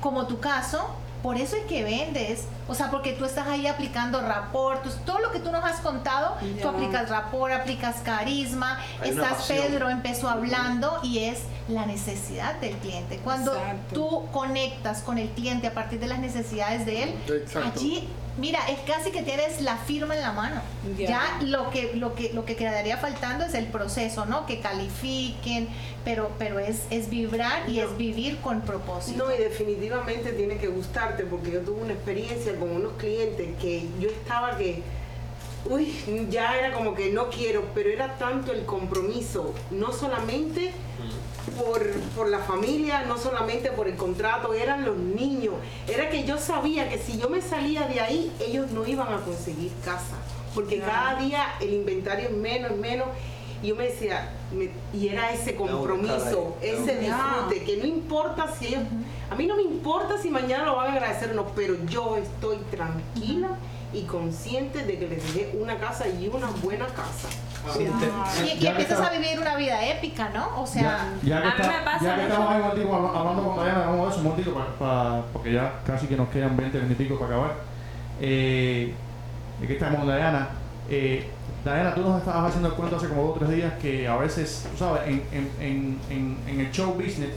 [0.00, 2.44] como tu caso, por eso es que vendes.
[2.68, 6.36] O sea, porque tú estás ahí aplicando rapport, todo lo que tú nos has contado,
[6.60, 13.18] tú aplicas rapport, aplicas carisma, estás, Pedro empezó hablando y es la necesidad del cliente.
[13.22, 13.52] Cuando
[13.92, 17.14] tú conectas con el cliente a partir de las necesidades de él,
[17.62, 18.08] allí
[18.38, 20.60] mira, es casi que tienes la firma en la mano.
[20.96, 24.46] Ya lo que lo que lo que quedaría faltando es el proceso, ¿no?
[24.46, 25.68] Que califiquen,
[26.04, 29.24] pero pero es es vibrar y es vivir con propósito.
[29.24, 33.86] No, y definitivamente tiene que gustarte porque yo tuve una experiencia con unos clientes que
[34.00, 34.82] yo estaba que
[35.64, 35.94] uy,
[36.30, 40.72] ya era como que no quiero, pero era tanto el compromiso, no solamente
[41.64, 45.54] por, por, la familia, no solamente por el contrato, eran los niños.
[45.86, 49.18] Era que yo sabía que si yo me salía de ahí, ellos no iban a
[49.18, 50.16] conseguir casa,
[50.54, 53.08] porque cada día el inventario es menos, menos.
[53.62, 54.28] Y yo me decía,
[54.92, 58.82] y era ese compromiso, ese disfrute, que no importa si ellos,
[59.30, 62.16] a mí no me importa si mañana lo van a agradecer o no, pero yo
[62.16, 63.56] estoy tranquila
[63.92, 67.28] y consciente de que les dejé una casa y una buena casa.
[68.44, 70.60] y que empiezas a vivir una vida épica, ¿no?
[70.60, 73.64] O sea, ya, que, a mí me pasa ya que estamos ahí contigo hablando con
[73.64, 77.18] Diana, vamos a eso un momentito, para, porque ya casi que nos quedan 20 minutos
[77.18, 77.54] para acabar.
[78.20, 78.94] Eh,
[79.62, 80.48] aquí estamos con Diana.
[80.88, 81.28] Eh,
[81.64, 84.16] Diana, tú nos estabas haciendo el cuento hace como dos o tres días que a
[84.16, 85.22] veces, tú sabes, en,
[85.60, 87.30] en, en, en el show business,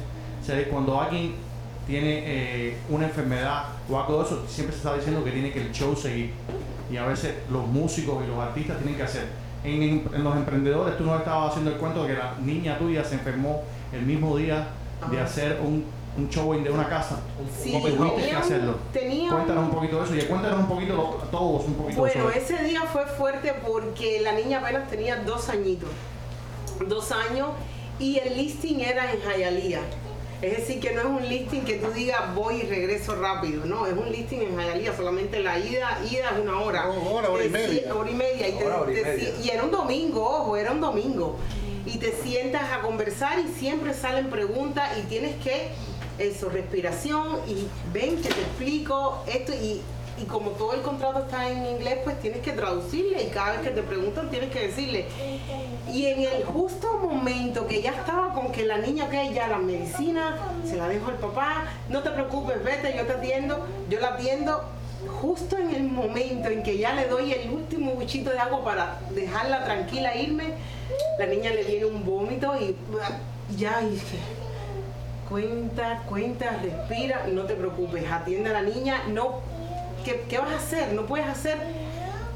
[0.71, 1.35] cuando alguien
[1.85, 5.61] tiene eh, una enfermedad o algo de eso, siempre se está diciendo que tiene que
[5.61, 6.31] el show seguir.
[6.91, 9.25] Y a veces los músicos y los artistas tienen que hacer.
[9.63, 13.15] En, los emprendedores, tú nos estabas haciendo el cuento de que la niña tuya se
[13.15, 14.67] enfermó el mismo día
[15.09, 15.83] de hacer un,
[16.17, 17.19] un showing de una casa.
[17.61, 18.77] Sí, tuviste que hacerlo?
[18.91, 22.63] cuéntanos un poquito de eso y cuéntanos un poquito a todos un poquito Bueno, ese
[22.63, 25.89] día fue fuerte porque la niña apenas tenía dos añitos.
[26.87, 27.49] Dos años
[27.99, 29.81] y el listing era en Hialeah.
[30.41, 33.87] Es decir, que no es un listing que tú digas voy y regreso rápido, no,
[33.87, 36.89] es un listing en Jayalía, solamente la ida, ida es una hora.
[36.89, 37.95] hora, hora y media.
[37.95, 38.49] Hora y media.
[38.49, 41.37] Y, era un domingo, ojo, era un domingo.
[41.85, 45.69] y te sientas a conversar y siempre salen preguntas y tienes que,
[46.17, 49.81] eso, respiración y ven que te explico esto y,
[50.17, 53.61] y como todo el contrato está en inglés, pues tienes que traducirle y cada vez
[53.61, 55.05] que te preguntan tienes que decirle.
[55.91, 59.57] Y en el justo momento que ya estaba con que la niña, ok, ya la
[59.57, 64.09] medicina, se la dejo al papá, no te preocupes, vete, yo te atiendo, yo la
[64.09, 64.63] atiendo,
[65.21, 68.99] justo en el momento en que ya le doy el último buchito de agua para
[69.11, 70.53] dejarla tranquila irme,
[71.19, 72.75] la niña le viene un vómito y
[73.57, 74.17] ya dije,
[75.29, 79.41] cuenta, cuenta, respira, no te preocupes, atiende a la niña, no,
[80.05, 80.93] ¿qué, qué vas a hacer?
[80.93, 81.57] No puedes hacer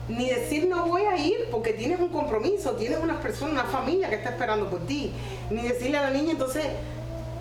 [0.10, 4.10] ni decir no voy a ir porque tienes un compromiso, tienes una persona, una familia
[4.10, 5.14] que está esperando por ti,
[5.52, 6.66] ni decirle a la niña entonces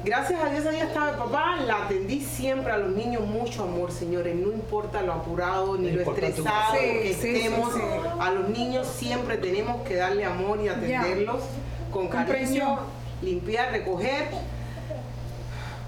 [0.05, 3.91] Gracias a Dios ahí estaba el papá, la atendí siempre a los niños, mucho amor,
[3.91, 7.75] señores, no importa lo apurado ni lo estresado que estemos,
[8.21, 11.43] a los niños siempre tenemos que darle amor y atenderlos
[11.91, 12.79] con cariño,
[13.23, 14.29] limpiar, recoger.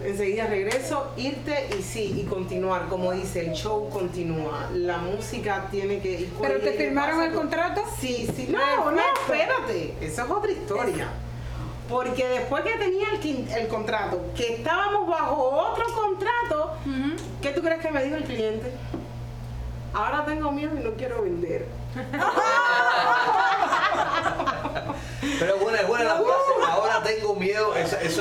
[0.04, 4.68] Enseguida regreso, irte y sí, y continuar, como dice, el show continúa.
[4.72, 6.28] La música tiene que...
[6.40, 7.82] ¿Pero te firmaron el contrato?
[8.00, 8.48] Sí, sí.
[8.50, 11.08] No, no, espérate, esa es otra historia.
[11.88, 15.36] Porque después que tenía el, el contrato, que estábamos bajo
[15.70, 16.72] otro contrato,
[17.42, 18.72] ¿qué tú crees que me dijo el cliente?
[19.92, 21.66] Ahora tengo miedo y no quiero vender.
[25.40, 26.49] Pero bueno, es buena la frase.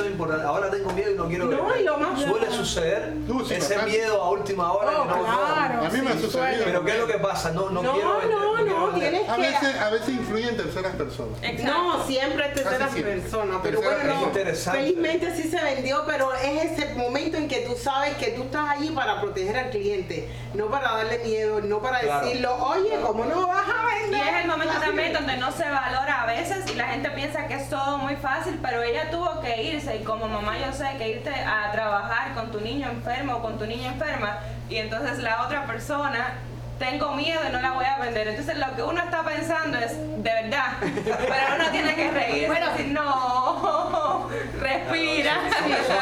[0.00, 0.46] eso, es importante.
[0.46, 3.14] Ahora tengo miedo y no quiero no, y lo más Suele suceder
[3.50, 4.90] ese miedo a última hora.
[5.00, 6.64] Oh, no, claro, a mí me ha sucedido.
[6.64, 7.50] Pero ¿qué es lo que pasa?
[7.50, 8.30] No, no, no quiero vender.
[8.30, 9.42] No, no, no, tienes a que...
[9.42, 11.38] Veces, a veces influyen terceras personas.
[11.42, 11.72] Exacto.
[11.72, 13.60] No, siempre terceras personas.
[13.62, 17.74] Pero Tercera bueno, no, felizmente sí se vendió, pero es ese momento en que tú
[17.76, 22.00] sabes que tú estás allí para proteger al cliente, no para darle miedo, no para
[22.00, 24.24] decirlo, oye, ¿cómo no a vender?
[24.24, 27.46] Y es el momento también donde no se valora a veces y la gente piensa
[27.46, 30.96] que es todo muy fácil, pero ella tuvo que irse y como mamá yo sé
[30.98, 35.18] que irte a trabajar con tu niño enfermo o con tu niña enferma y entonces
[35.18, 36.34] la otra persona
[36.80, 38.26] tengo miedo y no la voy a vender.
[38.28, 42.46] Entonces lo que uno está pensando es, de verdad, pero uno tiene que reír.
[42.48, 45.40] Bueno, decir, no, respira.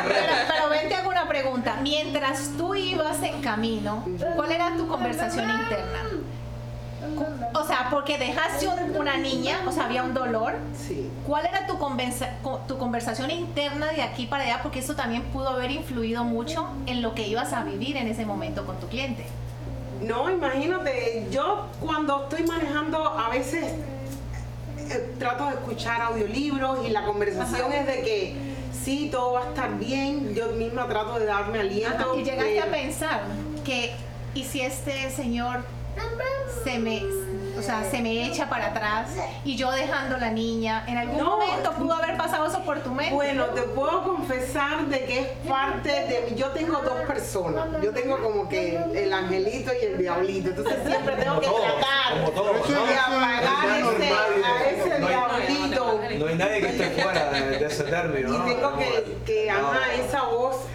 [0.07, 1.77] pero, pero ven, te hago una pregunta.
[1.83, 4.07] Mientras tú ibas en camino,
[4.37, 5.99] ¿cuál era tu conversación interna?
[7.55, 8.69] O sea, porque dejaste
[8.99, 10.55] una niña, o sea, había un dolor.
[10.77, 11.11] Sí.
[11.27, 11.79] ¿Cuál era tu,
[12.67, 14.61] tu conversación interna de aquí para allá?
[14.63, 18.25] Porque eso también pudo haber influido mucho en lo que ibas a vivir en ese
[18.25, 19.27] momento con tu cliente.
[20.03, 23.75] No, imagínate, yo cuando estoy manejando a veces
[24.91, 28.37] eh, trato de escuchar audiolibros y la conversación es de que
[28.73, 32.17] sí, todo va a estar bien, yo misma trato de darme aliento.
[32.17, 33.23] Y llegaste a pensar
[33.65, 33.93] que,
[34.35, 35.65] ¿y si este señor
[36.65, 37.03] se me
[37.59, 39.11] o sea, se me echa para atrás
[39.45, 40.85] y yo dejando la niña.
[40.87, 43.13] ¿En algún momento pudo haber pasado eso por tu mente?
[43.13, 46.37] Bueno, te puedo confesar de que es parte de mí.
[46.37, 47.67] Yo tengo dos personas.
[47.83, 50.51] Yo tengo como que el angelito y el diablito.
[50.51, 54.13] Entonces siempre tengo que tratar de apagar ese,
[54.45, 56.01] a ese diablito.
[56.19, 58.35] No hay nadie que esté fuera de, ese término.
[58.35, 59.51] Y tengo que, que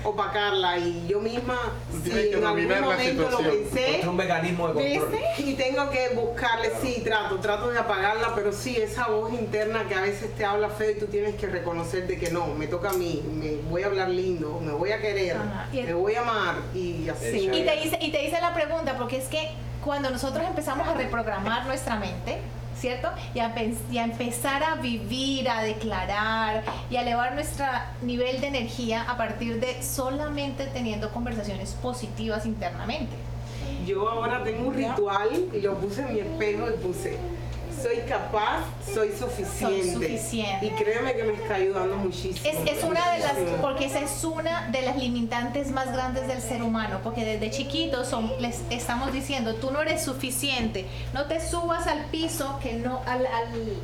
[0.03, 0.77] opacarla.
[0.77, 1.57] Y yo misma,
[2.03, 5.19] si en algún momento lo pensé, es un mecanismo de control.
[5.37, 9.95] Y tengo que buscarle sí, trato, trato de apagarla, pero sí, esa voz interna que
[9.95, 12.89] a veces te habla feo y tú tienes que reconocer de que no, me toca
[12.89, 15.37] a mí, me voy a hablar lindo, me voy a querer,
[15.71, 17.49] me voy a amar y así.
[17.51, 19.51] Y te, hice, y te hice la pregunta, porque es que
[19.83, 22.39] cuando nosotros empezamos a reprogramar nuestra mente,
[22.84, 23.07] ¿cierto?
[23.34, 23.55] Y a,
[23.89, 27.65] y a, empezar a vivir, a declarar y a elevar nuestro
[28.01, 33.13] nivel de energía a partir de solamente teniendo conversaciones positivas internamente.
[33.88, 37.17] Yo ahora tengo un ritual y lo puse en mi espejo y puse
[37.84, 38.63] soy capaz,
[38.93, 40.65] soy suficiente.
[40.65, 42.49] Y créeme que me está ayudando muchísimo.
[42.49, 46.41] Es, es una de las, porque esa es una de las limitantes más grandes del
[46.41, 51.45] ser humano, porque desde chiquitos son, les estamos diciendo, tú no eres suficiente, no te
[51.45, 53.77] subas al piso, que no, al al,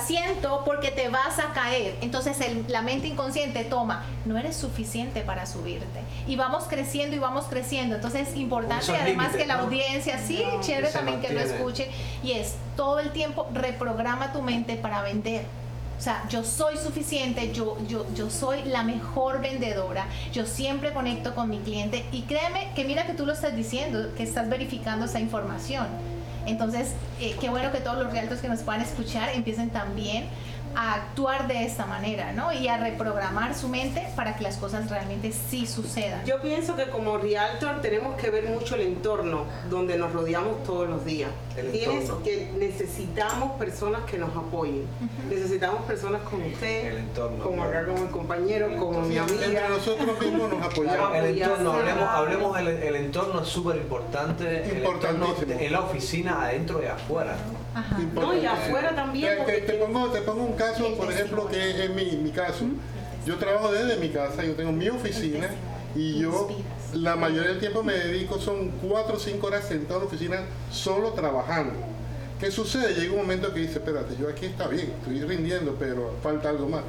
[0.00, 1.96] asiento porque te vas a caer.
[2.00, 2.36] Entonces
[2.68, 6.00] la mente inconsciente toma, no eres suficiente para subirte.
[6.26, 7.96] Y vamos creciendo y vamos creciendo.
[7.96, 11.90] Entonces es importante además que la audiencia, sí, chévere también que lo escuche.
[12.22, 15.44] Y es todo el tiempo reprograma tu mente para vender.
[15.98, 21.34] O sea, yo soy suficiente, yo, yo, yo soy la mejor vendedora, yo siempre conecto
[21.34, 25.04] con mi cliente y créeme que mira que tú lo estás diciendo, que estás verificando
[25.04, 25.86] esa información.
[26.46, 30.24] Entonces, eh, qué bueno que todos los realtos que nos puedan escuchar empiecen también
[30.74, 32.52] a actuar de esta manera, ¿no?
[32.52, 36.24] Y a reprogramar su mente para que las cosas realmente sí sucedan.
[36.24, 40.88] Yo pienso que como realtor tenemos que ver mucho el entorno donde nos rodeamos todos
[40.88, 41.30] los días.
[41.72, 44.86] Tienes que necesitamos personas que nos apoyen.
[45.28, 47.04] Necesitamos personas como usted,
[47.42, 49.46] como acá como el compañero, como mi amiga.
[49.46, 51.16] Entre nosotros mismos nos apoyamos.
[51.16, 54.72] El entorno, hablemos, hablemos el, entorno es súper importante.
[54.76, 55.54] Importantísimo.
[55.58, 57.36] En la oficina, adentro y afuera.
[57.52, 57.59] No,
[58.40, 59.38] y afuera también.
[59.46, 62.64] Te, pongo, te pongo un caso, por ejemplo, que es mi, mi caso.
[63.26, 65.48] Yo trabajo desde mi casa, yo tengo mi oficina
[65.94, 66.48] y yo
[66.94, 70.40] la mayoría del tiempo me dedico, son cuatro o cinco horas sentado en la oficina
[70.70, 71.74] solo trabajando.
[72.38, 72.94] ¿Qué sucede?
[72.94, 76.68] Llega un momento que dice, espérate, yo aquí está bien, estoy rindiendo, pero falta algo
[76.68, 76.82] más.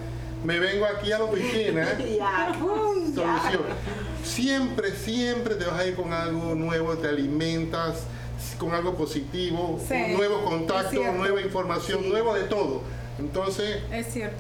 [0.45, 1.85] Me vengo aquí a la oficina,
[2.55, 3.63] solución.
[4.23, 8.05] Siempre, siempre te vas a ir con algo nuevo, te alimentas,
[8.57, 12.81] con algo positivo, un nuevo contacto, nueva información, nuevo de todo.
[13.19, 13.81] Entonces,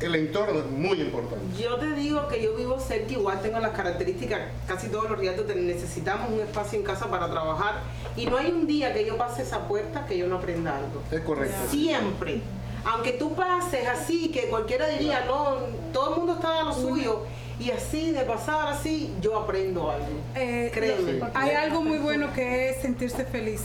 [0.01, 1.61] el entorno es muy importante.
[1.61, 5.35] Yo te digo que yo vivo cerca, igual tengo las características, casi todos los días
[5.55, 7.81] necesitamos un espacio en casa para trabajar
[8.15, 11.03] y no hay un día que yo pase esa puerta que yo no aprenda algo.
[11.11, 11.55] Es correcto.
[11.69, 12.41] Siempre.
[12.83, 15.57] Aunque tú pases así, que cualquiera diría, no,
[15.93, 17.23] todo el mundo está a lo suyo
[17.59, 20.07] y así, de pasar así, yo aprendo algo.
[20.33, 21.21] Eh, Créeme.
[21.35, 23.61] Hay algo muy bueno que es sentirse feliz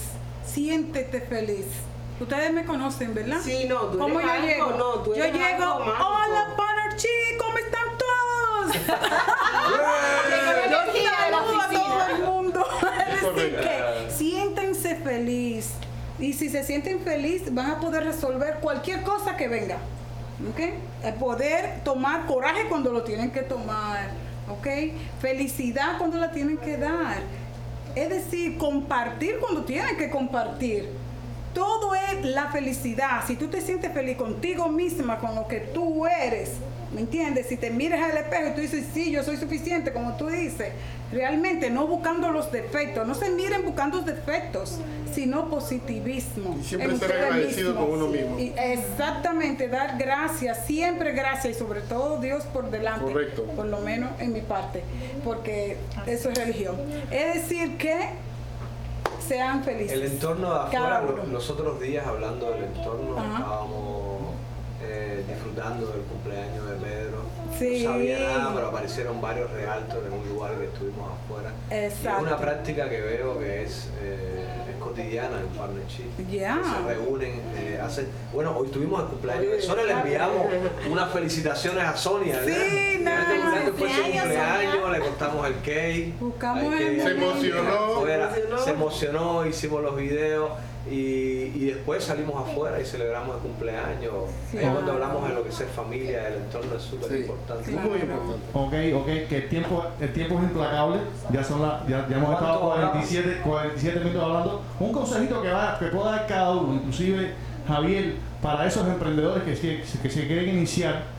[0.57, 1.67] siéntete feliz.
[2.19, 3.41] Ustedes me conocen, ¿verdad?
[3.45, 4.71] Sí, no, tú ¿Cómo yo llego?
[4.71, 8.73] No, tú yo llego, hola, Panerchi, ¿cómo están todos?
[10.71, 10.83] yo
[11.31, 12.67] saludo a todo el mundo.
[13.07, 15.73] es decir, que siéntense feliz.
[16.19, 19.77] Y si se sienten feliz, van a poder resolver cualquier cosa que venga.
[20.51, 21.19] ¿Ok?
[21.19, 24.09] Poder tomar coraje cuando lo tienen que tomar.
[24.49, 24.67] ¿Ok?
[25.21, 27.19] Felicidad cuando la tienen que dar
[27.97, 30.91] es decir, compartir cuando tienes que compartir.
[31.57, 33.25] Todo es la felicidad.
[33.27, 36.51] Si tú te sientes feliz contigo misma, con lo que tú eres,
[36.93, 37.47] ¿me entiendes?
[37.47, 40.73] Si te miras al espejo y tú dices, sí, yo soy suficiente, como tú dices,
[41.11, 44.81] realmente no buscando los defectos, no se miren buscando defectos,
[45.15, 46.59] sino positivismo.
[46.61, 48.37] Y siempre ser agradecido con uno mismo.
[48.39, 53.13] exactamente, dar gracias, siempre gracias y sobre todo Dios por delante.
[53.13, 53.45] Correcto.
[53.57, 54.83] Por lo menos en mi parte,
[55.25, 56.77] porque eso es religión.
[57.11, 58.26] Es decir, que
[59.27, 59.93] sean felices.
[59.93, 64.35] El entorno de afuera, los, otros días hablando del entorno, estábamos
[64.83, 67.06] eh, disfrutando del cumpleaños de Pedro.
[67.61, 71.53] No sabía nada, pero aparecieron varios realtos en un lugar que estuvimos afuera.
[71.71, 74.47] es una práctica que veo que es, eh,
[74.87, 76.11] cotidiana en Partnership.
[76.17, 78.09] Se reúnen, eh, hacen.
[78.33, 80.47] Bueno, hoy tuvimos el cumpleaños de Sonia, le enviamos
[80.91, 82.41] unas felicitaciones a Sonia.
[82.45, 86.19] Sí, este fue su cumpleaños, le cortamos el cake.
[86.21, 88.59] Buscamos se emocionó.
[88.59, 90.51] se emocionó, hicimos los videos.
[90.91, 94.13] Y, y, después salimos afuera y celebramos el cumpleaños.
[94.53, 97.71] cuando hablamos de lo que es familia, el entorno es súper importante.
[97.73, 98.47] Muy importante.
[98.53, 100.99] Ok, ok, que el tiempo, el tiempo es implacable.
[101.33, 104.63] Ya son la, ya, hemos estado 47, 47 minutos hablando.
[104.79, 107.33] Un consejito que, va, que pueda dar cada uno, inclusive
[107.67, 111.17] Javier, para esos emprendedores que, se, que se quieren iniciar.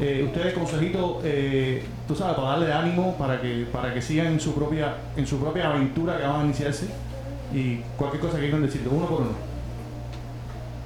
[0.00, 4.40] Eh, ustedes consejito, eh, tú sabes, para darle ánimo, para que, para que sigan en
[4.40, 6.86] su propia, en su propia aventura que van a iniciarse
[7.52, 9.50] y cualquier cosa que quieran decirte, uno por uno.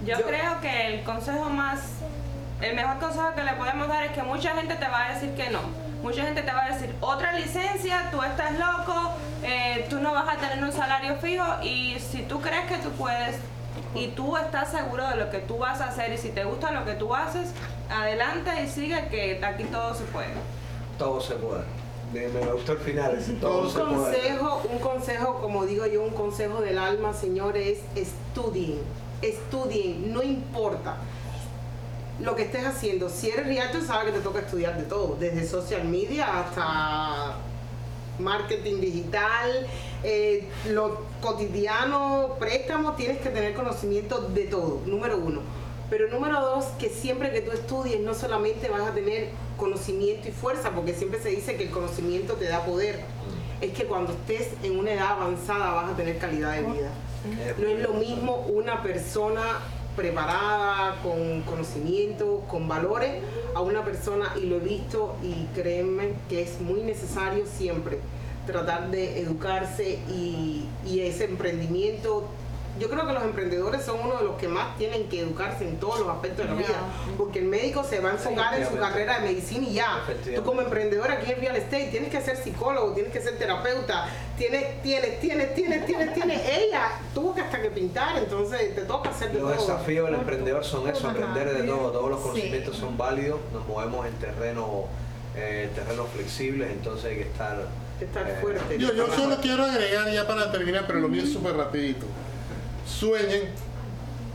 [0.07, 1.81] Yo, creo que el consejo más,
[2.61, 5.35] el mejor consejo que le podemos dar es que mucha gente te va a decir
[5.35, 5.61] que no.
[6.03, 9.13] Mucha gente te va a decir, otra licencia, tú estás loco,
[9.43, 12.91] eh, tú no vas a tener un salario fijo y si tú crees que tú
[12.91, 13.37] puedes
[13.95, 16.73] y tú estás seguro de lo que tú vas a hacer y si te gusta
[16.73, 17.53] lo que tú haces,
[17.89, 20.35] adelante y sigue que aquí todo se puede.
[20.99, 21.84] Todo se puede
[22.15, 23.19] me, gustó el final.
[23.29, 28.79] un consejo, un consejo, como digo yo, un consejo del alma, señores, estudien,
[29.21, 30.97] estudien, no importa
[32.21, 33.09] lo que estés haciendo.
[33.09, 37.37] Si eres realtor, sabes que te toca estudiar de todo, desde social media hasta
[38.19, 39.67] marketing digital,
[40.05, 45.41] eh, lo cotidiano, préstamos, tienes que tener conocimiento de todo, número uno.
[45.97, 50.33] Pero número dos, que siempre que tú estudies no solamente vas a tener conocimiento y
[50.33, 52.99] fuerza, porque siempre se dice que el conocimiento te da poder.
[53.61, 56.91] Es que cuando estés en una edad avanzada vas a tener calidad de vida.
[57.59, 59.61] No es lo mismo una persona
[59.95, 63.23] preparada, con conocimiento, con valores,
[63.55, 68.01] a una persona, y lo he visto, y créanme que es muy necesario siempre
[68.49, 72.25] tratar de educarse y, y ese emprendimiento
[72.79, 75.79] yo creo que los emprendedores son uno de los que más tienen que educarse en
[75.79, 76.75] todos los aspectos de la vida,
[77.17, 80.03] porque el médico se va a enfocar en su carrera de medicina y ya.
[80.35, 84.09] Tú como emprendedor aquí en real estate tienes que ser psicólogo, tienes que ser terapeuta,
[84.37, 86.41] tienes, tienes, tienes, tienes, tienes, tienes.
[86.49, 89.55] Ella tuvo que hasta que pintar, entonces te toca hacer de los todo.
[89.55, 93.67] Los desafíos del emprendedor son eso, aprender de todo, todos los conocimientos son válidos, nos
[93.67, 94.85] movemos en terreno,
[95.37, 97.69] eh, terreno flexibles, entonces hay que estar
[98.01, 98.79] estar eh, fuerte.
[98.79, 102.07] Yo, yo solo quiero agregar ya para terminar, pero lo mío es súper rapidito.
[102.87, 103.49] Sueñen,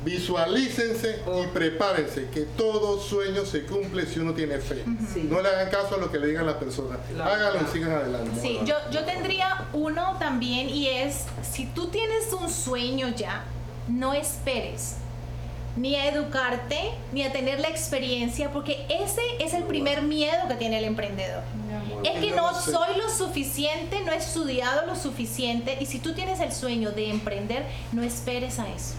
[0.03, 4.83] visualícense y prepárense, que todo sueño se cumple si uno tiene fe.
[5.29, 6.99] No le hagan caso a lo que le digan las personas.
[7.19, 8.39] Háganlo y sigan adelante.
[8.41, 13.43] Sí, yo, yo tendría uno también y es, si tú tienes un sueño ya,
[13.87, 14.95] no esperes
[15.75, 20.55] ni a educarte, ni a tener la experiencia, porque ese es el primer miedo que
[20.55, 21.43] tiene el emprendedor.
[22.03, 26.39] Es que no soy lo suficiente, no he estudiado lo suficiente, y si tú tienes
[26.39, 28.95] el sueño de emprender, no esperes a eso.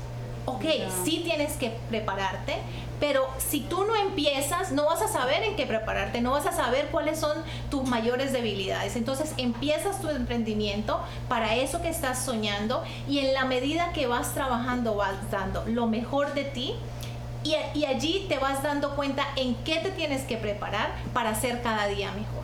[0.46, 0.64] Ok,
[1.04, 2.56] sí tienes que prepararte,
[2.98, 6.52] pero si tú no empiezas, no vas a saber en qué prepararte, no vas a
[6.52, 7.38] saber cuáles son
[7.70, 8.96] tus mayores debilidades.
[8.96, 14.34] Entonces empiezas tu emprendimiento para eso que estás soñando y en la medida que vas
[14.34, 16.74] trabajando vas dando lo mejor de ti
[17.44, 21.62] y, y allí te vas dando cuenta en qué te tienes que preparar para ser
[21.62, 22.39] cada día mejor.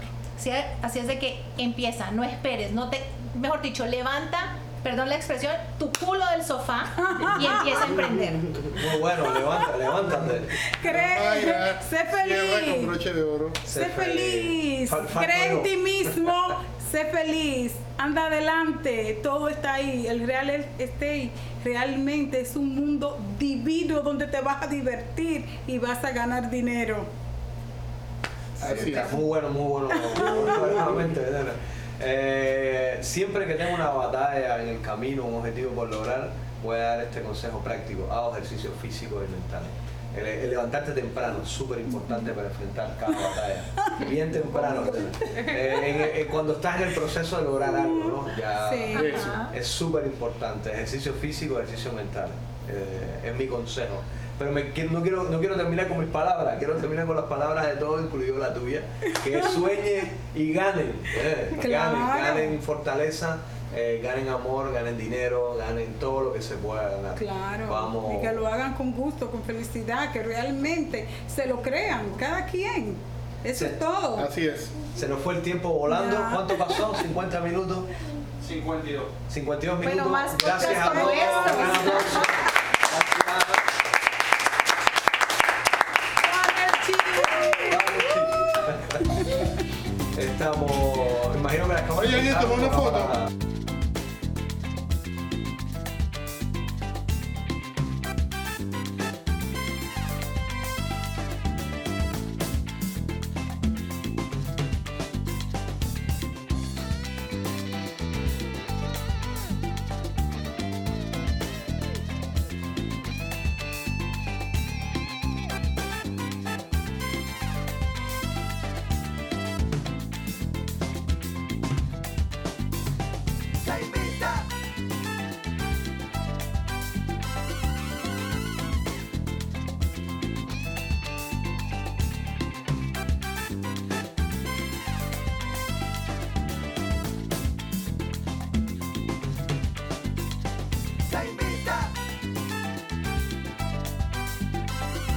[0.83, 3.03] Así es de que empieza, no esperes, no te,
[3.35, 4.57] mejor dicho, levanta
[4.87, 6.85] perdón la expresión, tu culo del sofá
[7.41, 8.35] y empieza a emprender.
[8.35, 10.43] Muy bueno, levanta, levántate.
[10.81, 13.15] Cree, sé feliz.
[13.15, 13.51] de oro.
[13.65, 14.89] Sé, feliz.
[15.19, 16.63] Cree en ti mismo,
[16.93, 17.73] sé feliz.
[17.99, 20.07] Anda adelante, todo está ahí.
[20.07, 21.33] El real estate
[21.65, 27.07] realmente es un mundo divino donde te vas a divertir y vas a ganar dinero.
[28.63, 29.13] Así es.
[29.13, 29.89] Muy bueno, muy bueno.
[32.01, 36.31] Eh, siempre que tengo una batalla en el camino, un objetivo por lograr,
[36.63, 38.11] voy a dar este consejo práctico.
[38.11, 39.69] Hago ejercicios físicos y mentales.
[40.17, 43.65] El, levantarte temprano es súper importante para enfrentar cada batalla.
[44.09, 44.85] Bien temprano.
[45.37, 48.37] Eh, eh, cuando estás en el proceso de lograr algo, ¿no?
[48.37, 48.71] Ya
[49.55, 50.71] es súper importante.
[50.73, 52.29] Ejercicio físico, ejercicio mental.
[53.25, 54.03] es mi consejo.
[54.39, 57.67] Pero me, no, quiero, no quiero terminar con mis palabras, quiero terminar con las palabras
[57.67, 58.83] de todos, incluido la tuya,
[59.25, 63.39] que sueñen y ganen, eh, ganen, ganen fortaleza,
[63.75, 67.15] eh, ganen amor, ganen dinero, ganen todo lo que se pueda ganar.
[67.15, 68.15] Claro, Vamos.
[68.15, 72.95] y que lo hagan con gusto, con felicidad, que realmente se lo crean, cada quien.
[73.43, 74.19] Eso es todo.
[74.19, 74.71] Así es.
[74.97, 76.17] Se nos fue el tiempo volando.
[76.33, 76.95] ¿Cuánto pasó?
[76.95, 77.79] ¿50 minutos?
[78.47, 79.05] 52.
[79.29, 79.95] 52 minutos.
[79.95, 82.26] Bueno, más Gracias a todos.
[90.27, 90.71] Estamos.
[91.37, 93.56] Imagino que la Oye, oye, tomó una foto.